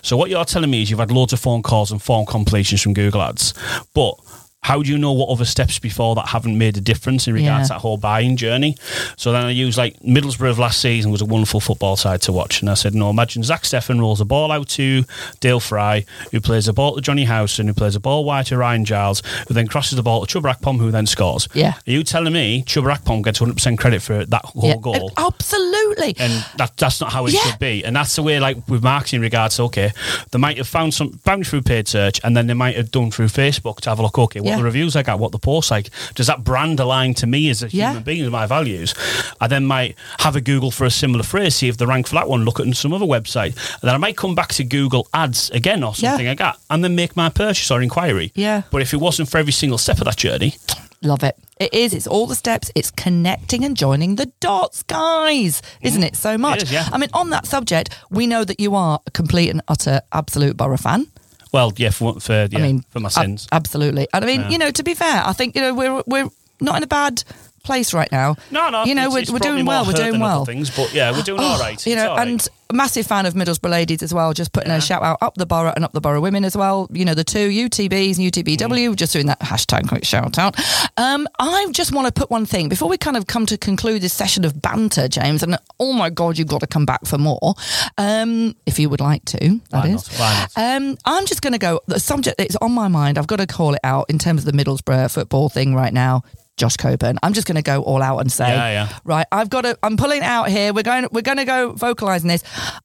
So, 0.02 0.16
what 0.16 0.28
you're 0.28 0.44
telling 0.46 0.70
me 0.70 0.82
is 0.82 0.90
you've 0.90 0.98
had 0.98 1.12
loads 1.12 1.32
of 1.32 1.38
phone 1.38 1.62
calls 1.62 1.92
and 1.92 2.02
form 2.02 2.26
completions 2.26 2.82
from 2.82 2.94
Google 2.94 3.22
Ads, 3.22 3.54
but 3.94 4.14
how 4.62 4.82
do 4.82 4.90
you 4.90 4.98
know 4.98 5.12
what 5.12 5.28
other 5.30 5.44
steps 5.44 5.78
before 5.78 6.14
that 6.16 6.28
haven't 6.28 6.58
made 6.58 6.76
a 6.76 6.80
difference 6.80 7.26
in 7.26 7.32
regards 7.34 7.62
Yeah. 7.62 7.62
to 7.62 7.68
that 7.74 7.80
whole 7.80 7.96
buying 7.96 8.36
journey? 8.36 8.76
So 9.16 9.32
then 9.32 9.46
I 9.46 9.50
used 9.50 9.78
like 9.78 9.98
Middlesbrough 10.00 10.50
of 10.50 10.58
last 10.58 10.80
season 10.80 11.10
was 11.10 11.22
a 11.22 11.24
wonderful 11.24 11.60
football 11.60 11.96
side 11.96 12.20
to 12.22 12.32
watch. 12.32 12.60
And 12.60 12.68
I 12.68 12.74
said, 12.74 12.94
no, 12.94 13.08
imagine 13.08 13.42
Zach 13.44 13.62
Steffen 13.62 14.00
rolls 14.00 14.20
a 14.20 14.24
ball 14.24 14.50
out 14.52 14.68
to 14.70 15.04
Dael 15.40 15.60
Fry, 15.60 16.04
who 16.32 16.40
plays 16.40 16.66
the 16.66 16.72
ball 16.72 16.96
to 16.96 17.00
Jonny 17.00 17.24
Howson, 17.24 17.66
who 17.68 17.72
plays 17.72 17.94
the 17.94 18.00
ball 18.00 18.24
wide 18.24 18.46
to 18.46 18.56
Ryan 18.58 18.84
Giles, 18.84 19.22
who 19.46 19.54
then 19.54 19.68
crosses 19.68 19.96
the 19.96 20.02
ball 20.02 20.26
to 20.26 20.40
Chuba 20.40 20.54
Akpom, 20.54 20.78
who 20.78 20.90
then 20.90 21.06
scores. 21.06 21.48
Yeah. 21.54 21.74
Are 21.86 21.90
you 21.90 22.02
telling 22.02 22.32
me 22.32 22.62
Chuba 22.64 22.96
Akpom 22.96 23.22
gets 23.22 23.38
100% 23.38 23.78
credit 23.78 24.02
for 24.02 24.24
that 24.26 24.44
whole 24.44 24.68
yeah. 24.70 24.76
goal? 24.80 25.12
Absolutely. 25.16 26.14
and 26.18 26.44
that 26.56 26.76
that's 26.76 27.00
not 27.00 27.12
how 27.12 27.26
it 27.26 27.32
Yeah. 27.32 27.40
should 27.40 27.58
be. 27.58 27.84
And 27.84 27.94
that's 27.96 28.14
the 28.16 28.22
way, 28.22 28.38
like 28.40 28.56
with 28.68 28.82
marketing, 28.82 29.18
in 29.18 29.22
regards 29.22 29.58
okay, 29.58 29.92
they 30.30 30.38
might 30.38 30.58
have 30.58 30.68
found 30.68 30.92
some 30.94 31.12
found 31.24 31.46
through 31.46 31.62
paid 31.62 31.88
search, 31.88 32.20
and 32.22 32.36
then 32.36 32.46
they 32.46 32.54
might 32.54 32.76
have 32.76 32.90
done 32.90 33.10
through 33.10 33.26
Facebook 33.26 33.80
to 33.80 33.88
have 33.90 33.98
a 33.98 34.02
look. 34.02 34.18
Okay, 34.18 34.40
what 34.48 34.52
Yeah. 34.52 34.56
the 34.58 34.64
reviews 34.64 34.96
I 34.96 35.02
got, 35.02 35.18
what 35.18 35.32
the 35.32 35.38
posts 35.38 35.70
like, 35.70 35.90
does 36.14 36.26
that 36.26 36.44
brand 36.44 36.80
align 36.80 37.14
to 37.14 37.26
me 37.26 37.50
as 37.50 37.62
a 37.62 37.68
Yeah. 37.68 37.90
human 37.90 38.02
being 38.02 38.22
and 38.22 38.32
my 38.32 38.46
values? 38.46 38.94
I 39.40 39.46
then 39.46 39.66
might 39.66 39.96
have 40.20 40.36
a 40.36 40.40
Google 40.40 40.70
for 40.70 40.84
a 40.84 40.90
similar 40.90 41.22
phrase, 41.22 41.56
see 41.56 41.68
if 41.68 41.76
the 41.76 41.86
rank 41.86 42.08
for 42.08 42.14
that 42.14 42.28
one. 42.28 42.44
Look 42.44 42.60
at 42.60 42.76
some 42.76 42.92
other 42.92 43.06
website, 43.06 43.54
and 43.80 43.82
then 43.82 43.94
I 43.94 43.98
might 43.98 44.16
come 44.16 44.34
back 44.34 44.48
to 44.54 44.64
Google 44.64 45.08
Ads 45.14 45.50
again 45.50 45.82
or 45.82 45.92
Yeah. 45.96 46.10
something 46.10 46.26
like 46.26 46.38
that, 46.38 46.56
and 46.70 46.82
then 46.82 46.94
make 46.94 47.16
my 47.16 47.28
purchase 47.28 47.70
or 47.70 47.82
inquiry. 47.82 48.32
Yeah. 48.34 48.62
But 48.70 48.82
if 48.82 48.92
it 48.92 48.98
wasn't 48.98 49.28
for 49.28 49.38
every 49.38 49.52
single 49.52 49.78
step 49.78 49.98
of 49.98 50.04
that 50.04 50.16
journey, 50.16 50.54
Love 51.00 51.22
it. 51.22 51.36
It 51.60 51.72
is. 51.72 51.94
It's 51.94 52.08
all 52.08 52.26
the 52.26 52.34
steps. 52.34 52.72
It's 52.74 52.90
connecting 52.90 53.64
and 53.64 53.76
joining 53.76 54.16
the 54.16 54.26
dots, 54.40 54.82
guys. 54.82 55.62
Isn't 55.80 56.02
it 56.02 56.16
so 56.16 56.36
mm. 56.36 56.40
much? 56.40 56.64
is, 56.64 56.72
yeah. 56.72 56.88
I 56.92 56.98
mean, 56.98 57.10
on 57.12 57.30
that 57.30 57.46
subject, 57.46 57.96
we 58.10 58.26
know 58.26 58.42
that 58.42 58.58
you 58.58 58.74
are 58.74 58.98
a 59.06 59.10
complete 59.12 59.48
and 59.50 59.62
utter 59.68 60.00
absolute 60.12 60.56
Borough 60.56 60.76
fan. 60.76 61.06
Well, 61.52 61.72
yeah, 61.76 61.90
for 61.90 62.20
for, 62.20 62.46
yeah, 62.50 62.58
I 62.58 62.62
mean, 62.62 62.84
for 62.90 63.00
my 63.00 63.06
ab- 63.08 63.12
sins. 63.12 63.48
absolutely. 63.52 64.06
And 64.12 64.24
I 64.24 64.26
mean, 64.26 64.40
Yeah. 64.42 64.48
you 64.50 64.58
know, 64.58 64.70
to 64.70 64.82
be 64.82 64.94
fair, 64.94 65.22
I 65.24 65.32
think 65.32 65.54
you 65.56 65.62
know 65.62 65.74
we're 65.74 66.02
we're 66.06 66.28
not 66.60 66.76
in 66.76 66.82
a 66.82 66.86
bad 66.88 67.22
place 67.68 67.92
right 67.94 68.10
now. 68.10 68.34
No, 68.50 68.70
no, 68.70 68.84
You 68.84 68.94
know, 68.94 69.10
we're, 69.10 69.24
we're 69.30 69.38
doing 69.50 69.66
well. 69.66 69.84
We're 69.86 69.92
doing 69.92 70.18
well. 70.20 70.44
Things, 70.44 70.70
but 70.74 70.92
yeah, 70.94 71.12
we're 71.12 71.22
doing 71.22 71.40
all 71.46 71.58
right. 71.60 71.78
You 71.86 71.94
know, 71.96 72.14
right. 72.16 72.26
and 72.28 72.48
a 72.70 72.74
massive 72.74 73.06
fan 73.06 73.24
of 73.24 73.32
Middlesbrough 73.34 73.70
ladies 73.70 74.02
as 74.02 74.12
well. 74.12 74.32
Just 74.34 74.52
putting 74.52 74.70
Yeah. 74.70 74.76
a 74.76 74.80
shout 74.80 75.02
out 75.02 75.18
up 75.22 75.34
the 75.36 75.46
borough 75.46 75.72
and 75.74 75.84
up 75.84 75.92
the 75.92 76.00
borough 76.02 76.20
women 76.20 76.44
as 76.44 76.56
well. 76.56 76.86
You 76.92 77.04
know, 77.04 77.14
the 77.14 77.24
two 77.24 77.48
UTBs 77.48 78.18
and 78.18 78.26
UTBW. 78.30 78.90
Mm. 78.90 78.96
Just 78.96 79.12
doing 79.12 79.26
that 79.26 79.40
hashtag 79.40 79.88
quick 79.88 80.04
shout 80.04 80.38
out. 80.38 80.56
Um, 80.98 81.26
I 81.38 81.68
just 81.72 81.92
want 81.94 82.06
to 82.06 82.12
put 82.12 82.30
one 82.30 82.44
thing 82.46 82.68
before 82.68 82.88
we 82.88 82.98
kind 82.98 83.16
of 83.16 83.26
come 83.26 83.46
to 83.46 83.56
conclude 83.56 84.02
this 84.02 84.12
session 84.12 84.44
of 84.44 84.60
banter, 84.60 85.08
James. 85.08 85.42
And 85.42 85.56
oh 85.80 85.92
my 85.92 86.10
God, 86.10 86.36
you've 86.38 86.48
got 86.48 86.60
to 86.60 86.66
come 86.66 86.84
back 86.86 87.06
for 87.06 87.16
more. 87.18 87.54
Um, 87.96 88.54
if 88.66 88.78
you 88.78 88.88
would 88.90 89.00
like 89.00 89.24
to, 89.26 89.60
that 89.70 89.84
Why 89.84 89.88
is. 89.88 90.18
not? 90.18 90.50
Not? 90.56 90.76
Um, 90.76 90.96
I'm 91.04 91.26
just 91.26 91.42
going 91.42 91.52
to 91.54 91.58
go. 91.58 91.80
The 91.86 92.00
subject 92.00 92.38
that's 92.38 92.56
on 92.56 92.72
my 92.72 92.88
mind, 92.88 93.18
I've 93.18 93.26
got 93.26 93.36
to 93.36 93.46
call 93.46 93.74
it 93.74 93.80
out 93.84 94.06
in 94.10 94.18
terms 94.18 94.46
of 94.46 94.52
the 94.56 94.64
Middlesbrough 94.64 95.10
football 95.12 95.48
thing 95.48 95.74
right 95.74 95.92
now. 95.92 96.22
Josh 96.58 96.76
Coburn. 96.76 97.18
I'm 97.22 97.32
just 97.32 97.46
going 97.46 97.56
to 97.56 97.62
go 97.62 97.82
all 97.82 98.02
out 98.02 98.18
and 98.18 98.30
say, 98.30 98.48
Yeah, 98.48 98.70
yeah. 98.70 98.98
right, 99.04 99.26
I've 99.32 99.48
got 99.48 99.62
to. 99.62 99.78
I'm 99.82 99.96
pulling 99.96 100.22
out 100.22 100.48
here. 100.50 100.74
We're 100.74 100.82
going. 100.82 101.08
We're 101.10 101.22
going 101.22 101.38
to 101.38 101.44
go 101.46 101.72
vocalizing 101.72 102.28
this. 102.28 102.42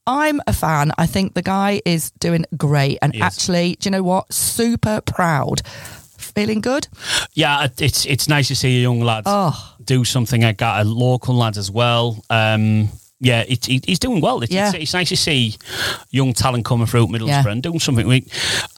I'm 0.07 0.39
a 0.47 0.53
fan. 0.53 0.91
I 0.97 1.05
think 1.07 1.33
the 1.33 1.41
guy 1.41 1.81
is 1.85 2.11
doing 2.19 2.45
great, 2.55 2.99
and 3.01 3.13
actually, 3.21 3.75
do 3.81 3.87
you 3.87 3.91
know 3.91 4.03
what? 4.03 4.31
Super 4.31 5.01
proud. 5.01 5.61
Feeling 6.17 6.61
good. 6.61 6.87
Yeah, 7.33 7.67
it's 7.77 8.05
it's 8.05 8.27
nice 8.29 8.47
to 8.47 8.55
see 8.55 8.77
a 8.77 8.81
young 8.81 9.01
lad 9.01 9.23
Oh. 9.25 9.75
do 9.83 10.03
something 10.05 10.41
like 10.41 10.59
that. 10.59 10.81
A 10.81 10.89
local 10.89 11.35
lad 11.35 11.57
as 11.57 11.69
well. 11.69 12.23
Um, 12.29 12.89
yeah, 13.23 13.41
it, 13.47 13.67
it, 13.69 13.85
he's 13.85 13.99
doing 13.99 14.21
well. 14.21 14.41
It's, 14.43 14.51
Yeah. 14.51 14.67
it's, 14.69 14.75
it's 14.77 14.93
nice 14.93 15.09
to 15.09 15.17
see 15.17 15.55
young 16.11 16.33
talent 16.33 16.65
coming 16.65 16.85
through 16.87 17.03
at 17.05 17.09
Middlesbrough 17.09 17.27
Yeah. 17.45 17.47
and 17.51 17.63
doing 17.63 17.79
something. 17.79 18.05
We, 18.07 18.25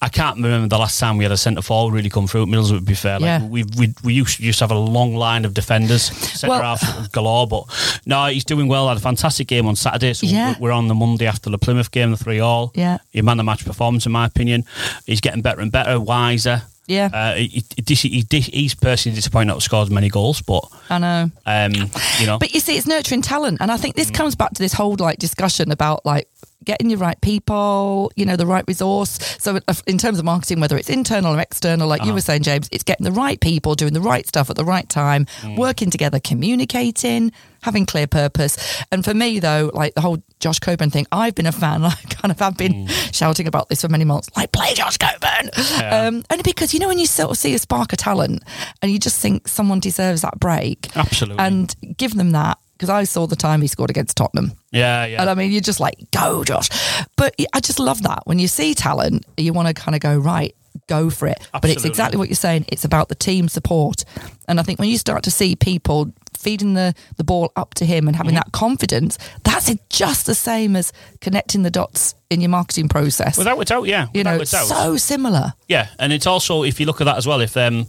I 0.01 0.09
can't 0.09 0.35
remember 0.37 0.67
the 0.67 0.77
last 0.77 0.99
time 0.99 1.17
we 1.17 1.23
had 1.25 1.31
a 1.31 1.37
centre 1.37 1.61
forward 1.61 1.93
really 1.93 2.09
come 2.09 2.27
through 2.27 2.43
at 2.43 2.47
Middlesbrough. 2.47 2.79
To 2.79 2.81
be 2.81 2.93
fair, 2.93 3.19
like 3.19 3.27
Yeah. 3.41 3.45
we 3.47 3.63
we 3.77 3.93
we 4.03 4.13
used, 4.13 4.39
used 4.39 4.59
to 4.59 4.63
have 4.65 4.71
a 4.71 4.77
long 4.79 5.15
line 5.15 5.45
of 5.45 5.53
defenders, 5.53 6.03
centre 6.03 6.49
Well- 6.49 6.61
half 6.77 7.11
galore. 7.11 7.47
But 7.47 7.65
no, 8.05 8.25
he's 8.27 8.45
doing 8.45 8.67
well. 8.67 8.87
Had 8.87 8.97
a 8.97 9.01
fantastic 9.01 9.47
game 9.47 9.65
on 9.67 9.75
Saturday. 9.75 10.13
So 10.13 10.27
Yeah. 10.27 10.55
we're, 10.59 10.71
on 10.71 10.87
the 10.87 10.95
Monday 10.95 11.25
after 11.25 11.49
the 11.49 11.57
Plymouth 11.57 11.89
game, 11.91 12.11
the 12.11 12.17
three 12.17 12.39
all. 12.39 12.71
Yeah. 12.75 12.97
he 13.11 13.21
man 13.21 13.37
the 13.37 13.43
match 13.43 13.65
performance 13.65 14.05
in 14.05 14.11
my 14.11 14.25
opinion. 14.25 14.63
He's 15.05 15.21
getting 15.21 15.41
better 15.41 15.61
and 15.61 15.71
better, 15.71 15.99
wiser. 15.99 16.61
Yeah. 16.87 17.09
Uh, 17.11 17.35
he, 17.35 17.63
he, 17.87 18.25
he, 18.29 18.39
he's 18.39 18.75
personally 18.75 19.15
disappointed 19.15 19.47
not 19.47 19.55
to 19.55 19.61
score 19.61 19.81
as 19.81 19.89
many 19.89 20.09
goals, 20.09 20.41
but 20.41 20.63
I 20.89 20.99
know. 20.99 21.31
um, 21.45 21.73
you 22.19 22.27
know, 22.27 22.37
But 22.37 22.53
you 22.53 22.59
see, 22.59 22.77
it's 22.77 22.87
nurturing 22.87 23.21
talent, 23.21 23.57
and 23.61 23.71
I 23.71 23.77
think 23.77 23.95
this 23.95 24.11
comes 24.11 24.35
back 24.35 24.51
to 24.53 24.61
this 24.61 24.73
whole 24.73 24.95
like 24.99 25.17
discussion 25.17 25.71
about 25.71 26.05
like 26.05 26.29
getting 26.65 26.89
your 26.89 26.99
right 26.99 27.19
people, 27.21 28.11
you 28.15 28.25
know, 28.25 28.35
the 28.35 28.45
right 28.45 28.63
resource. 28.67 29.17
So, 29.39 29.59
uh, 29.67 29.73
in 29.87 29.97
terms 29.97 30.19
of 30.19 30.25
marketing, 30.25 30.59
whether 30.59 30.77
it's 30.77 30.89
internal 30.89 31.35
or 31.35 31.39
external, 31.39 31.87
like 31.87 32.03
you 32.05 32.13
were 32.13 32.21
saying, 32.21 32.43
James, 32.43 32.67
it's 32.71 32.83
getting 32.83 33.03
the 33.05 33.11
right 33.11 33.39
people, 33.39 33.75
doing 33.75 33.93
the 33.93 34.01
right 34.01 34.27
stuff 34.27 34.49
at 34.49 34.55
the 34.55 34.65
right 34.65 34.87
time, 34.89 35.25
working 35.57 35.89
together, 35.89 36.19
communicating, 36.19 37.31
having 37.61 37.85
clear 37.85 38.07
purpose. 38.07 38.83
And 38.91 39.03
for 39.03 39.13
me, 39.13 39.39
though, 39.39 39.71
like 39.73 39.93
the 39.95 40.01
whole 40.01 40.21
Josh 40.39 40.59
Coburn 40.59 40.89
thing, 40.89 41.05
I've 41.11 41.35
been 41.35 41.45
a 41.47 41.51
fan. 41.51 41.83
I 41.85 41.93
kind 42.09 42.31
of 42.31 42.39
have 42.39 42.57
been 42.57 42.87
shouting 43.11 43.47
about 43.47 43.69
this 43.69 43.81
for 43.81 43.89
many 43.89 44.05
months, 44.05 44.29
like 44.35 44.51
play 44.51 44.73
Josh 44.73 44.97
Coburn, 44.97 45.49
Yeah. 45.79 46.05
um, 46.07 46.23
only 46.31 46.43
because 46.43 46.73
you 46.73 46.79
know 46.79 46.87
when 46.87 46.99
you 46.99 47.05
sort 47.07 47.31
of 47.31 47.37
see 47.37 47.53
a 47.53 47.59
spark 47.59 47.93
of 47.93 47.97
talent 47.99 48.43
and 48.81 48.91
you 48.91 48.99
just 48.99 49.19
think 49.19 49.47
someone 49.47 49.79
deserves 49.79 50.21
that 50.21 50.39
break 50.39 50.95
absolutely, 50.95 51.43
and 51.43 51.75
give 51.97 52.15
them 52.15 52.31
that 52.31 52.57
because 52.75 52.89
I 52.89 53.03
saw 53.05 53.25
the 53.25 53.35
time 53.35 53.61
he 53.61 53.67
scored 53.67 53.89
against 53.89 54.17
Tottenham. 54.17 54.51
yeah, 54.71 55.05
yeah. 55.05 55.21
And 55.21 55.29
I 55.29 55.33
mean, 55.35 55.51
you're 55.51 55.61
just 55.61 55.79
like, 55.79 55.95
go, 56.11 56.43
Josh. 56.43 56.69
But 57.15 57.33
I 57.53 57.59
just 57.61 57.79
love 57.79 58.03
that. 58.03 58.23
When 58.25 58.37
you 58.39 58.47
see 58.47 58.73
talent, 58.73 59.25
you 59.37 59.53
want 59.53 59.67
to 59.69 59.73
kind 59.73 59.95
of 59.95 60.01
go, 60.01 60.17
right, 60.17 60.53
go 60.87 61.09
for 61.09 61.27
it. 61.27 61.47
But 61.53 61.69
it's 61.69 61.85
exactly 61.85 62.17
what 62.17 62.27
you're 62.27 62.35
saying. 62.35 62.65
It's 62.67 62.83
about 62.85 63.07
the 63.09 63.15
team 63.15 63.47
support. 63.47 64.03
And 64.47 64.59
I 64.59 64.63
think 64.63 64.79
when 64.79 64.89
you 64.89 64.97
start 64.97 65.23
to 65.23 65.31
see 65.31 65.55
people 65.55 66.11
feeding 66.37 66.73
the, 66.73 66.93
the 67.15 67.23
ball 67.23 67.51
up 67.55 67.73
to 67.75 67.85
him 67.85 68.07
and 68.07 68.15
having 68.15 68.33
Mm-hmm. 68.35 68.49
that 68.49 68.51
confidence, 68.51 69.17
that's 69.43 69.73
just 69.89 70.25
the 70.25 70.35
same 70.35 70.75
as 70.75 70.91
connecting 71.21 71.63
the 71.63 71.71
dots 71.71 72.13
in 72.29 72.41
your 72.41 72.49
marketing 72.49 72.89
process. 72.89 73.37
Without 73.37 73.57
a 73.59 73.65
doubt, 73.65 73.87
yeah. 73.87 74.07
you 74.13 74.19
without 74.19 74.39
know, 74.39 74.43
so 74.43 74.97
similar. 74.97 75.53
yeah, 75.69 75.87
and 75.97 76.11
it's 76.11 76.27
also 76.27 76.63
if 76.63 76.79
you 76.79 76.85
look 76.85 76.99
at 77.01 77.05
that 77.05 77.17
as 77.17 77.25
well, 77.25 77.39
if 77.41 77.55
um, 77.55 77.87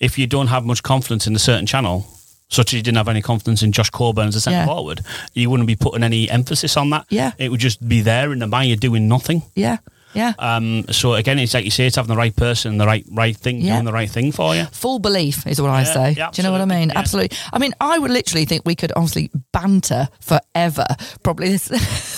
if 0.00 0.18
you 0.18 0.26
don't 0.26 0.48
have 0.48 0.64
much 0.64 0.82
confidence 0.82 1.26
in 1.26 1.34
a 1.36 1.38
certain 1.38 1.64
channel. 1.64 2.06
Such 2.48 2.68
as 2.68 2.74
you 2.74 2.82
didn't 2.82 2.96
have 2.98 3.08
any 3.08 3.22
confidence 3.22 3.62
in 3.62 3.72
Josh 3.72 3.90
Coburn 3.90 4.28
as 4.28 4.36
a 4.36 4.40
centre 4.40 4.58
Yeah. 4.58 4.66
forward, 4.66 5.00
you 5.34 5.50
wouldn't 5.50 5.66
be 5.66 5.74
putting 5.76 6.04
any 6.04 6.30
emphasis 6.30 6.76
on 6.76 6.90
that. 6.90 7.04
Yeah. 7.10 7.32
it 7.38 7.50
would 7.50 7.60
just 7.60 7.86
be 7.88 8.02
there 8.02 8.32
in 8.32 8.38
the 8.38 8.46
mind. 8.46 8.68
You're 8.68 8.76
doing 8.76 9.08
nothing. 9.08 9.42
Yeah. 9.54 9.78
Yeah. 10.14 10.32
Um, 10.38 10.84
so 10.90 11.12
again, 11.14 11.38
it's 11.38 11.52
like 11.52 11.66
you 11.66 11.70
say, 11.70 11.86
it's 11.88 11.96
having 11.96 12.08
the 12.08 12.16
right 12.16 12.34
person, 12.34 12.78
the 12.78 12.86
right 12.86 13.04
right 13.12 13.36
thing, 13.36 13.60
Yeah. 13.60 13.74
doing 13.74 13.84
the 13.84 13.92
right 13.92 14.08
thing 14.08 14.32
for 14.32 14.54
you. 14.56 14.64
Full 14.72 14.98
belief 14.98 15.46
is 15.46 15.60
what 15.60 15.70
I 15.70 15.80
Yeah, 15.82 15.92
say. 15.92 16.14
yeah, 16.16 16.30
Do 16.30 16.40
you 16.40 16.46
know 16.46 16.52
what 16.52 16.62
I 16.62 16.64
mean? 16.64 16.90
Absolutely. 16.94 17.36
I 17.52 17.58
mean, 17.58 17.74
I 17.82 17.98
would 17.98 18.10
literally 18.10 18.46
think 18.46 18.62
we 18.64 18.74
could 18.76 18.92
honestly 18.96 19.30
banter 19.52 20.08
forever. 20.20 20.86
Probably 21.22 21.50
this. 21.50 21.68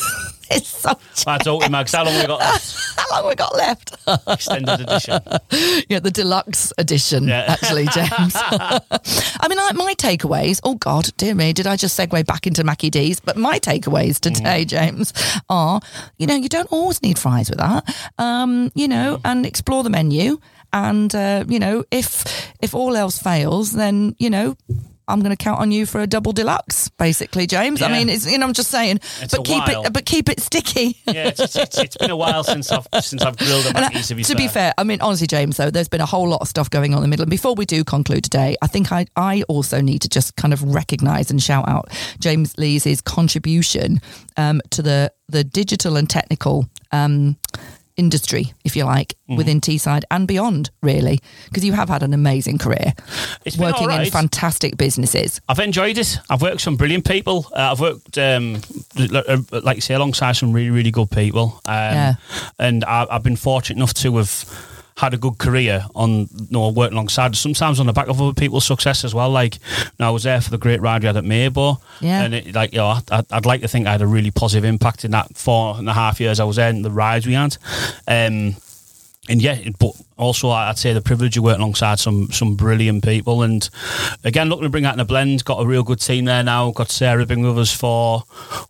it's 0.56 0.68
such. 0.68 1.24
That's 1.24 1.46
all, 1.46 1.66
Max. 1.68 1.92
How 1.92 2.04
long 2.04 2.14
we 2.18 2.26
got 2.26 2.40
left? 2.40 2.76
How 2.98 3.20
long 3.20 3.28
we 3.28 3.34
got 3.34 3.54
left? 3.54 3.96
Extended 4.28 4.80
edition. 4.80 5.20
yeah, 5.88 5.98
the 6.00 6.10
deluxe 6.10 6.72
edition, 6.78 7.28
Yeah. 7.28 7.44
actually, 7.48 7.86
James. 7.86 8.34
I 8.36 9.46
mean, 9.48 9.58
like 9.58 9.74
my 9.74 9.94
takeaways. 9.94 10.60
Oh 10.64 10.74
God, 10.74 11.10
dear 11.16 11.34
me, 11.34 11.52
did 11.52 11.66
I 11.66 11.76
just 11.76 11.98
segue 11.98 12.24
back 12.26 12.46
into 12.46 12.64
Mackie 12.64 12.90
D's? 12.90 13.20
But 13.20 13.36
my 13.36 13.58
takeaways 13.58 14.18
today, 14.20 14.64
James, 14.64 15.12
are 15.48 15.80
you 16.18 16.26
know 16.26 16.34
you 16.34 16.48
don't 16.48 16.70
always 16.72 17.02
need 17.02 17.18
fries 17.18 17.50
with 17.50 17.58
that. 17.58 17.84
Um, 18.18 18.70
you 18.74 18.88
know, 18.88 19.20
and 19.24 19.44
explore 19.46 19.82
the 19.82 19.90
menu 19.90 20.38
And 20.72 21.14
uh, 21.14 21.44
you 21.48 21.58
know, 21.58 21.84
if 21.90 22.24
if 22.60 22.74
all 22.74 22.96
else 22.96 23.18
fails, 23.18 23.72
then 23.72 24.14
you 24.18 24.30
know. 24.30 24.56
I'm 25.08 25.20
going 25.20 25.34
to 25.34 25.42
count 25.42 25.60
on 25.60 25.70
you 25.72 25.86
for 25.86 26.00
a 26.00 26.06
double 26.06 26.32
deluxe, 26.32 26.88
basically, 26.90 27.46
James. 27.46 27.82
I 27.82 27.90
mean, 27.90 28.08
it's 28.08 28.30
you 28.30 28.38
know, 28.38 28.46
I'm 28.46 28.52
just 28.52 28.70
saying, 28.70 28.96
It's 29.22 29.32
but 29.34 29.40
a 29.40 29.42
keep 29.42 29.66
while. 29.66 29.86
it, 29.86 29.92
but 29.92 30.04
keep 30.04 30.28
it 30.28 30.40
sticky. 30.40 30.96
Yeah, 31.06 31.28
it's, 31.28 31.56
it's, 31.56 31.78
it's 31.78 31.96
been 31.96 32.10
a 32.10 32.16
while 32.16 32.44
since 32.44 32.70
I've 32.70 32.86
since 33.02 33.22
I've 33.22 33.36
grilled 33.38 33.66
I- 33.74 33.88
To 33.88 34.14
be 34.14 34.22
to 34.24 34.34
be 34.36 34.46
fair, 34.48 34.74
I 34.78 34.84
mean, 34.84 35.00
honestly, 35.00 35.26
James, 35.26 35.56
though, 35.56 35.70
there's 35.70 35.88
been 35.88 36.00
a 36.02 36.06
whole 36.06 36.28
lot 36.28 36.40
of 36.42 36.48
stuff 36.48 36.68
going 36.70 36.92
on 36.92 36.98
in 36.98 37.02
the 37.02 37.08
middle. 37.08 37.22
And 37.24 37.30
before 37.30 37.54
we 37.54 37.64
do 37.64 37.82
conclude 37.84 38.22
today, 38.24 38.56
I 38.62 38.66
think 38.66 38.92
I, 38.92 39.06
I 39.16 39.42
also 39.48 39.80
need 39.80 40.02
to 40.02 40.08
just 40.08 40.36
kind 40.36 40.52
of 40.52 40.62
recognise 40.62 41.30
and 41.30 41.42
shout 41.42 41.66
out 41.68 41.88
James 42.20 42.56
Lees' 42.58 43.00
contribution 43.00 44.00
um, 44.36 44.60
to 44.70 44.82
the, 44.82 45.12
the 45.28 45.44
digital 45.44 45.96
and 45.96 46.08
technical 46.08 46.68
um, 46.92 47.36
industry, 47.98 48.54
if 48.64 48.74
you 48.76 48.84
like, 48.84 49.14
Mm-hmm. 49.28 49.36
within 49.36 49.60
Teesside 49.60 50.04
and 50.10 50.26
beyond, 50.26 50.70
really, 50.80 51.20
because 51.50 51.62
you 51.62 51.74
have 51.74 51.90
had 51.90 52.02
an 52.02 52.14
amazing 52.14 52.56
career 52.56 52.94
It's 53.44 53.58
working 53.58 53.90
in 53.90 54.06
fantastic 54.10 54.78
businesses. 54.78 55.42
I've 55.50 55.58
enjoyed 55.58 55.98
it. 55.98 56.18
I've 56.30 56.40
worked 56.40 56.54
with 56.54 56.62
some 56.62 56.76
brilliant 56.76 57.04
people. 57.06 57.46
Uh, 57.52 57.72
I've 57.72 57.80
worked, 57.80 58.16
um, 58.16 58.62
uh, 58.98 59.42
like 59.62 59.76
you 59.76 59.80
say, 59.82 59.92
alongside 59.92 60.32
some 60.32 60.54
really, 60.54 60.70
really 60.70 60.90
good 60.90 61.10
people. 61.10 61.60
Um, 61.66 61.74
Yeah. 61.74 62.14
And 62.58 62.84
I've 62.86 63.22
been 63.22 63.36
fortunate 63.36 63.76
enough 63.76 63.92
to 63.94 64.16
have 64.16 64.46
had 64.98 65.14
a 65.14 65.16
good 65.16 65.38
career 65.38 65.84
on, 65.94 66.10
you 66.10 66.46
know, 66.50 66.70
working 66.70 66.94
alongside, 66.94 67.36
sometimes 67.36 67.78
on 67.78 67.86
the 67.86 67.92
back 67.92 68.08
of 68.08 68.20
other 68.20 68.34
people's 68.34 68.66
success 68.66 69.04
as 69.04 69.14
well. 69.14 69.30
Like, 69.30 69.54
you 69.54 69.90
know, 70.00 70.08
I 70.08 70.10
was 70.10 70.24
there 70.24 70.40
for 70.40 70.50
the 70.50 70.58
great 70.58 70.80
ride 70.80 71.02
we 71.02 71.06
had 71.06 71.16
at 71.16 71.22
Maybo. 71.22 71.80
Yeah. 72.00 72.24
And 72.24 72.34
it, 72.34 72.52
like, 72.52 72.72
you 72.72 72.78
know, 72.78 72.98
I'd, 73.12 73.32
I'd 73.32 73.46
like 73.46 73.60
to 73.60 73.68
think 73.68 73.86
I 73.86 73.92
had 73.92 74.02
a 74.02 74.08
really 74.08 74.32
positive 74.32 74.64
impact 74.64 75.04
in 75.04 75.12
that 75.12 75.36
four 75.36 75.76
and 75.78 75.88
a 75.88 75.92
half 75.92 76.18
years 76.20 76.40
I 76.40 76.44
was 76.44 76.56
there 76.56 76.68
and 76.68 76.84
the 76.84 76.90
rides 76.90 77.28
we 77.28 77.34
had. 77.34 77.56
Um, 78.08 78.56
and 79.28 79.40
yeah, 79.40 79.56
but 79.78 79.92
also 80.18 80.50
I'd 80.50 80.76
say 80.78 80.92
the 80.92 81.00
privilege 81.00 81.36
of 81.36 81.44
working 81.44 81.60
alongside 81.62 81.98
some 81.98 82.30
some 82.32 82.54
brilliant 82.56 83.04
people. 83.04 83.42
And 83.42 83.68
again, 84.24 84.48
looking 84.48 84.64
to 84.64 84.68
bring 84.68 84.82
that 84.84 84.94
in 84.94 85.00
a 85.00 85.04
blend. 85.04 85.44
Got 85.44 85.62
a 85.62 85.66
real 85.66 85.82
good 85.82 86.00
team 86.00 86.24
there 86.26 86.42
now. 86.42 86.70
Got 86.72 86.90
Sarah 86.90 87.24
been 87.24 87.42
with 87.42 87.58
us 87.58 87.72
for 87.74 88.24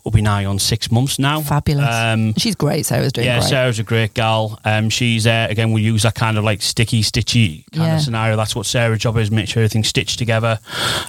we'll 0.04 0.12
be 0.12 0.22
nigh 0.22 0.44
on 0.44 0.58
six 0.58 0.90
months 0.90 1.18
now. 1.18 1.40
Fabulous. 1.40 1.94
Um, 1.94 2.34
She's 2.36 2.54
great. 2.54 2.86
Sarah's 2.86 3.12
doing 3.12 3.26
yeah, 3.26 3.38
great. 3.40 3.48
Sarah's 3.48 3.78
a 3.78 3.82
great 3.82 4.14
gal. 4.14 4.58
Um, 4.64 4.90
she's 4.90 5.26
uh, 5.26 5.46
again 5.50 5.72
we 5.72 5.82
use 5.82 6.02
that 6.02 6.14
kind 6.14 6.38
of 6.38 6.44
like 6.44 6.62
sticky, 6.62 7.02
stitchy 7.02 7.64
kind 7.72 7.88
Yeah. 7.88 7.96
of 7.96 8.02
scenario. 8.02 8.36
That's 8.36 8.54
what 8.54 8.66
Sarah's 8.66 9.00
job 9.00 9.16
is: 9.16 9.30
make 9.30 9.48
sure 9.48 9.62
everything's 9.62 9.88
stitched 9.88 10.18
together, 10.18 10.58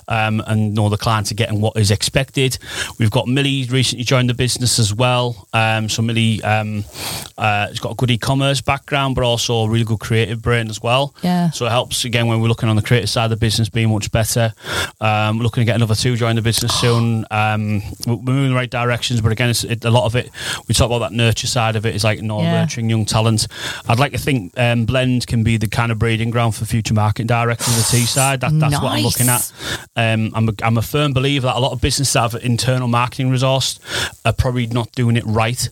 um, 0.08 0.41
and 0.47 0.78
all 0.80 0.89
the 0.89 0.97
clients 0.97 1.32
are 1.32 1.36
getting 1.36 1.60
what 1.62 1.75
is 1.78 1.91
expected. 1.91 2.58
We've 2.97 3.12
got 3.12 3.28
Millie 3.28 3.65
recently 3.65 4.06
joined 4.06 4.30
the 4.30 4.34
business 4.34 4.80
as 4.80 4.93
well. 4.93 5.47
Um, 5.54 5.89
so 5.89 6.02
Millie 6.02 6.41
um, 6.43 6.84
uh, 7.38 7.67
has 7.67 7.80
got 7.80 7.91
a 7.91 7.95
good 7.95 8.12
e-commerce 8.12 8.62
background, 8.62 9.15
but 9.15 9.23
also 9.23 9.60
a 9.65 9.69
really 9.69 9.84
good 9.86 9.99
creative 9.99 10.28
brain 10.37 10.69
as 10.69 10.81
well. 10.81 11.13
Yeah. 11.23 11.49
So 11.51 11.65
it 11.65 11.69
helps 11.69 12.05
again 12.05 12.27
when 12.27 12.39
we're 12.41 12.47
looking 12.47 12.69
on 12.69 12.75
the 12.75 12.81
creative 12.81 13.09
side 13.09 13.25
of 13.25 13.29
the 13.31 13.37
business 13.37 13.69
being 13.69 13.89
much 13.91 14.11
better. 14.11 14.53
Um, 15.01 15.39
looking 15.39 15.61
to 15.61 15.65
get 15.65 15.75
another 15.75 15.95
two 15.95 16.15
join 16.15 16.35
the 16.35 16.41
business 16.41 16.73
soon. 16.79 17.25
Um, 17.31 17.81
we're 18.05 18.15
moving 18.17 18.43
in 18.45 18.49
the 18.49 18.55
right 18.55 18.69
directions, 18.69 19.21
but 19.21 19.31
again, 19.31 19.49
it's, 19.49 19.63
it, 19.63 19.85
a 19.85 19.89
lot 19.89 20.05
of 20.05 20.15
it. 20.15 20.29
We 20.67 20.73
talk 20.75 20.87
about 20.87 20.99
that 20.99 21.11
nurture 21.13 21.47
side 21.47 21.75
of 21.75 21.85
it. 21.85 21.95
Is 21.95 22.03
like 22.03 22.19
Yeah. 22.19 22.25
nurturing 22.25 22.89
young 22.89 23.05
talent. 23.05 23.47
I'd 23.87 23.99
like 23.99 24.11
to 24.11 24.17
think 24.17 24.53
um, 24.57 24.85
Blend 24.85 25.27
can 25.27 25.43
be 25.43 25.57
the 25.57 25.67
kind 25.67 25.91
of 25.91 25.99
breeding 25.99 26.29
ground 26.29 26.55
for 26.55 26.65
future 26.65 26.93
marketing 26.93 27.27
directors 27.27 27.67
of 27.67 27.75
the 27.75 27.97
Teesside. 27.97 28.39
That, 28.41 28.59
that's 28.59 28.81
what 28.81 28.91
I'm 28.93 29.03
looking 29.03 29.29
at. 29.29 29.51
Um, 29.95 30.31
I'm, 30.35 30.49
a, 30.49 30.53
I'm 30.63 30.77
a 30.77 30.81
firm 30.81 31.13
believer 31.13 31.47
that 31.47 31.55
a 31.55 31.59
lot 31.59 31.71
of 31.71 31.81
businesses 31.81 32.13
that 32.13 32.31
have 32.31 32.43
internal 32.43 32.87
marketing 32.87 33.29
resource 33.31 33.79
are 34.25 34.33
probably 34.33 34.67
not 34.67 34.91
doing 34.93 35.15
it 35.17 35.23
right. 35.25 35.69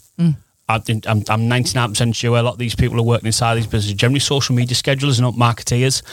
I'm, 0.69 0.81
I'm 1.07 1.23
99% 1.23 2.15
sure 2.15 2.37
a 2.37 2.41
lot 2.41 2.53
of 2.53 2.57
these 2.59 2.75
people 2.75 2.99
are 2.99 3.03
working 3.03 3.27
inside 3.27 3.55
these 3.55 3.67
businesses, 3.67 3.93
generally 3.93 4.19
social 4.19 4.55
media 4.55 4.75
schedulers 4.75 5.17
and 5.17 5.21
not 5.21 5.35
marketeers. 5.35 6.03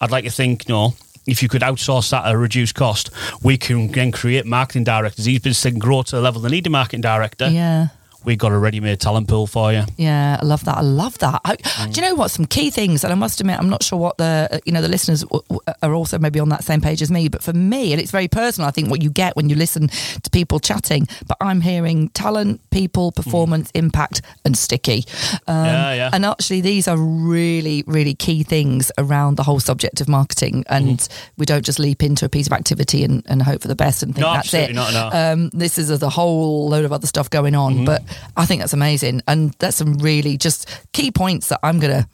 I'd 0.00 0.10
like 0.12 0.24
to 0.24 0.30
think, 0.30 0.68
you 0.68 0.74
know, 0.74 0.94
if 1.26 1.42
you 1.42 1.48
could 1.48 1.62
outsource 1.62 2.10
that 2.10 2.26
at 2.26 2.34
a 2.34 2.38
reduced 2.38 2.74
cost, 2.74 3.10
we 3.42 3.56
can 3.56 3.90
then 3.90 4.12
create 4.12 4.46
marketing 4.46 4.84
directors. 4.84 5.24
These 5.24 5.40
businesses 5.40 5.72
can 5.72 5.80
grow 5.80 6.02
to 6.02 6.16
the 6.16 6.22
level 6.22 6.40
they 6.40 6.50
need 6.50 6.66
a 6.66 6.70
marketing 6.70 7.00
director. 7.00 7.48
Yeah. 7.48 7.88
We've 8.24 8.38
got 8.38 8.52
a 8.52 8.58
ready-made 8.58 9.00
talent 9.00 9.28
pool 9.28 9.46
for 9.46 9.72
you. 9.72 9.82
Yeah, 9.96 10.38
I 10.40 10.44
love 10.44 10.64
that. 10.64 10.76
I 10.78 10.82
love 10.82 11.18
that. 11.18 11.40
I, 11.44 11.56
Mm. 11.56 11.92
Do 11.92 12.00
you 12.00 12.06
know 12.08 12.14
what? 12.14 12.30
Some 12.30 12.44
key 12.46 12.70
things, 12.70 13.04
and 13.04 13.12
I 13.12 13.16
must 13.16 13.40
admit, 13.40 13.58
I'm 13.58 13.68
not 13.68 13.82
sure 13.82 13.98
what 13.98 14.16
the 14.18 14.48
uh, 14.50 14.58
you 14.64 14.72
know 14.72 14.80
the 14.80 14.88
listeners 14.88 15.22
w- 15.22 15.42
w- 15.48 15.60
are 15.82 15.92
also 15.92 16.18
maybe 16.18 16.38
on 16.40 16.48
that 16.50 16.62
same 16.64 16.80
page 16.80 17.02
as 17.02 17.10
me. 17.10 17.28
But 17.28 17.42
for 17.42 17.52
me, 17.52 17.92
and 17.92 18.00
it's 18.00 18.10
very 18.12 18.28
personal. 18.28 18.68
I 18.68 18.70
think 18.70 18.90
what 18.90 19.02
you 19.02 19.10
get 19.10 19.34
when 19.36 19.48
you 19.48 19.56
listen 19.56 19.88
to 19.88 20.30
people 20.30 20.60
chatting. 20.60 21.06
But 21.26 21.36
I'm 21.40 21.60
hearing 21.60 22.08
talent, 22.10 22.60
people, 22.70 23.12
performance, 23.12 23.70
impact, 23.74 24.22
and 24.44 24.56
sticky. 24.56 25.04
Um, 25.46 25.54
Mm. 25.54 25.66
Yeah, 25.66 25.94
yeah. 25.94 26.10
And 26.12 26.24
actually, 26.24 26.60
these 26.60 26.86
are 26.88 26.96
really, 26.96 27.82
really 27.86 28.14
key 28.14 28.42
things 28.44 28.90
around 28.98 29.36
the 29.36 29.42
whole 29.42 29.60
subject 29.60 30.00
of 30.00 30.08
marketing. 30.08 30.64
And 30.68 30.98
Mm. 30.98 31.08
we 31.36 31.46
don't 31.46 31.64
just 31.64 31.78
leap 31.78 32.02
into 32.02 32.24
a 32.24 32.28
piece 32.28 32.46
of 32.46 32.52
activity 32.52 33.04
and, 33.04 33.22
and 33.26 33.42
hope 33.42 33.62
for 33.62 33.68
the 33.68 33.74
best 33.76 34.02
and 34.02 34.14
think 34.14 34.24
No, 34.26 34.32
that's 34.34 34.54
it. 34.54 34.74
not, 34.74 34.92
no. 34.92 35.10
Um, 35.12 35.50
this 35.52 35.78
is 35.78 35.90
a 36.02 36.08
whole 36.08 36.68
load 36.68 36.84
of 36.84 36.92
other 36.92 37.06
stuff 37.06 37.28
going 37.30 37.54
on, 37.54 37.74
Mm-hmm. 37.74 37.84
but 37.86 38.02
I 38.36 38.46
think 38.46 38.60
that's 38.60 38.72
amazing, 38.72 39.22
and 39.28 39.52
that's 39.58 39.76
some 39.76 39.94
really 39.94 40.36
just 40.36 40.68
key 40.92 41.10
points 41.10 41.48
that 41.48 41.60
I'm 41.62 41.80
gonna, 41.80 42.08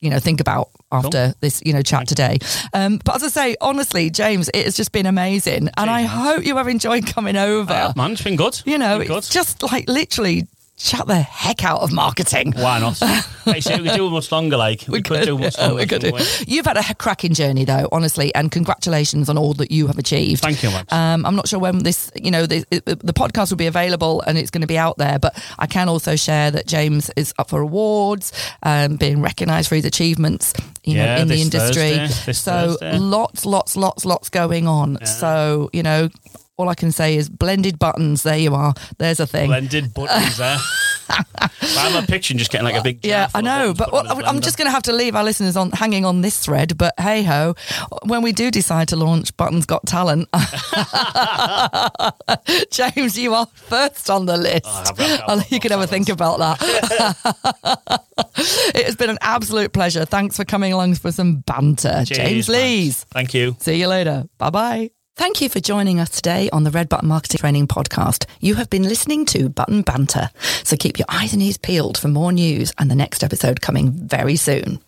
you 0.00 0.10
know, 0.10 0.18
think 0.18 0.40
about 0.40 0.68
after 0.90 1.34
this, 1.40 1.62
you 1.64 1.72
know, 1.72 1.82
chat 1.82 2.06
today. 2.06 2.38
Um, 2.74 3.00
but 3.04 3.16
as 3.16 3.22
I 3.22 3.28
say, 3.28 3.56
honestly, 3.60 4.10
James, 4.10 4.50
it 4.52 4.64
has 4.64 4.76
just 4.76 4.92
been 4.92 5.06
amazing, 5.06 5.68
and 5.76 5.90
I 5.90 6.02
hope 6.02 6.44
you 6.44 6.56
have 6.56 6.68
enjoyed 6.68 7.06
coming 7.06 7.36
over. 7.36 7.72
Yeah, 7.72 7.92
man, 7.96 8.12
it's 8.12 8.22
been 8.22 8.36
good. 8.36 8.60
you 8.64 8.78
know, 8.78 8.98
good. 8.98 9.10
it's 9.18 9.28
just 9.28 9.62
like 9.62 9.88
literally 9.88 10.46
chat 10.82 11.06
the 11.06 11.20
heck 11.20 11.64
out 11.64 11.80
of 11.80 11.92
marketing. 11.92 12.52
Why 12.56 12.80
not? 12.80 13.00
like 13.46 13.62
say, 13.62 13.80
we 13.80 13.88
could 13.88 13.96
do 13.96 14.10
much 14.10 14.30
longer. 14.32 14.56
Like 14.56 14.84
we, 14.88 15.02
could, 15.02 15.24
do 15.24 15.38
much 15.38 15.56
yeah, 15.58 15.66
longer. 15.68 15.82
we 15.82 15.86
could 15.86 16.02
do. 16.02 16.12
You've 16.46 16.66
had 16.66 16.76
a 16.76 16.94
cracking 16.94 17.34
journey, 17.34 17.64
though, 17.64 17.88
honestly, 17.92 18.34
and 18.34 18.50
congratulations 18.50 19.28
on 19.28 19.38
all 19.38 19.54
that 19.54 19.70
you 19.70 19.86
have 19.86 19.98
achieved. 19.98 20.42
Thank 20.42 20.62
you. 20.62 20.70
Um, 20.90 21.24
I'm 21.24 21.36
not 21.36 21.48
sure 21.48 21.58
when 21.58 21.78
this, 21.78 22.10
you 22.14 22.30
know, 22.30 22.46
the, 22.46 22.64
the 22.70 23.12
podcast 23.12 23.50
will 23.50 23.56
be 23.56 23.66
available 23.66 24.22
and 24.22 24.36
it's 24.36 24.50
going 24.50 24.62
to 24.62 24.66
be 24.66 24.78
out 24.78 24.98
there, 24.98 25.18
but 25.18 25.40
I 25.58 25.66
can 25.66 25.88
also 25.88 26.16
share 26.16 26.50
that 26.50 26.66
James 26.66 27.10
is 27.16 27.32
up 27.38 27.50
for 27.50 27.60
awards, 27.60 28.32
um, 28.62 28.96
being 28.96 29.22
recognised 29.22 29.68
for 29.68 29.76
his 29.76 29.84
achievements, 29.84 30.52
you 30.84 30.96
know, 30.96 31.16
in 31.16 31.28
the 31.28 31.40
industry. 31.40 31.96
Thursday, 31.96 32.32
so 32.32 32.76
Thursday. 32.76 32.98
lots, 32.98 33.46
lots, 33.46 33.76
lots, 33.76 34.04
lots 34.04 34.28
going 34.28 34.66
on. 34.66 35.04
So 35.06 35.70
you 35.72 35.82
know. 35.82 36.08
All 36.62 36.68
I 36.68 36.74
can 36.76 36.92
say 36.92 37.16
is 37.16 37.28
blended 37.28 37.80
buttons. 37.80 38.22
There 38.22 38.38
you 38.38 38.54
are. 38.54 38.72
There's 38.98 39.18
a 39.18 39.26
thing. 39.26 39.48
Blended 39.48 39.92
buttons 39.92 40.36
there. 40.36 40.56
I'm 41.76 42.02
a 42.02 42.06
picture 42.06 42.34
just 42.34 42.52
getting 42.52 42.64
like 42.64 42.76
a 42.76 42.82
big. 42.82 43.04
Yeah, 43.04 43.28
I 43.34 43.40
know, 43.40 43.74
but 43.76 43.90
put 43.90 44.04
them 44.04 44.12
in 44.12 44.18
well, 44.24 44.28
I'm 44.32 44.40
just 44.40 44.56
going 44.56 44.66
to 44.66 44.70
have 44.70 44.84
to 44.84 44.92
leave 44.92 45.16
our 45.16 45.24
listeners 45.24 45.56
on 45.56 45.72
hanging 45.72 46.04
on 46.04 46.20
this 46.20 46.38
thread. 46.38 46.78
But 46.78 46.94
hey 47.00 47.24
ho, 47.24 47.56
when 48.04 48.22
we 48.22 48.30
do 48.30 48.52
decide 48.52 48.86
to 48.88 48.96
launch 48.96 49.36
Buttons 49.36 49.66
Got 49.66 49.84
Talent, 49.86 50.28
James, 52.70 53.18
you 53.18 53.34
are 53.34 53.46
first 53.54 54.08
on 54.08 54.26
the 54.26 54.36
list. 54.36 54.62
Oh, 54.64 54.84
I've 54.88 54.96
got- 54.96 55.28
I'll- 55.28 55.44
you 55.50 55.58
can 55.58 55.72
ever 55.72 55.86
think 55.88 56.08
about 56.08 56.38
that. 56.38 58.00
it 58.76 58.86
has 58.86 58.94
been 58.94 59.10
an 59.10 59.18
absolute 59.20 59.72
pleasure. 59.72 60.04
Thanks 60.04 60.36
for 60.36 60.44
coming 60.44 60.72
along 60.72 60.94
for 60.94 61.10
some 61.10 61.38
banter, 61.40 62.04
Cheers, 62.06 62.46
James. 62.46 62.48
Lees. 62.48 63.04
Thank 63.10 63.34
you. 63.34 63.56
See 63.58 63.80
you 63.80 63.88
later. 63.88 64.28
Bye 64.38 64.50
bye. 64.50 64.90
Thank 65.14 65.42
you 65.42 65.50
for 65.50 65.60
joining 65.60 66.00
us 66.00 66.08
today 66.08 66.48
on 66.54 66.64
the 66.64 66.70
Red 66.70 66.88
Button 66.88 67.08
Marketing 67.08 67.38
Training 67.38 67.66
Podcast. 67.66 68.24
You 68.40 68.54
have 68.54 68.70
been 68.70 68.84
listening 68.84 69.26
to 69.26 69.50
Button 69.50 69.82
Banter. 69.82 70.30
So 70.64 70.74
keep 70.74 70.98
your 70.98 71.06
eyes 71.08 71.34
and 71.34 71.42
ears 71.42 71.58
peeled 71.58 71.98
for 71.98 72.08
more 72.08 72.32
news 72.32 72.72
and 72.78 72.90
the 72.90 72.94
next 72.94 73.22
episode 73.22 73.60
coming 73.60 73.92
very 73.92 74.36
soon. 74.36 74.80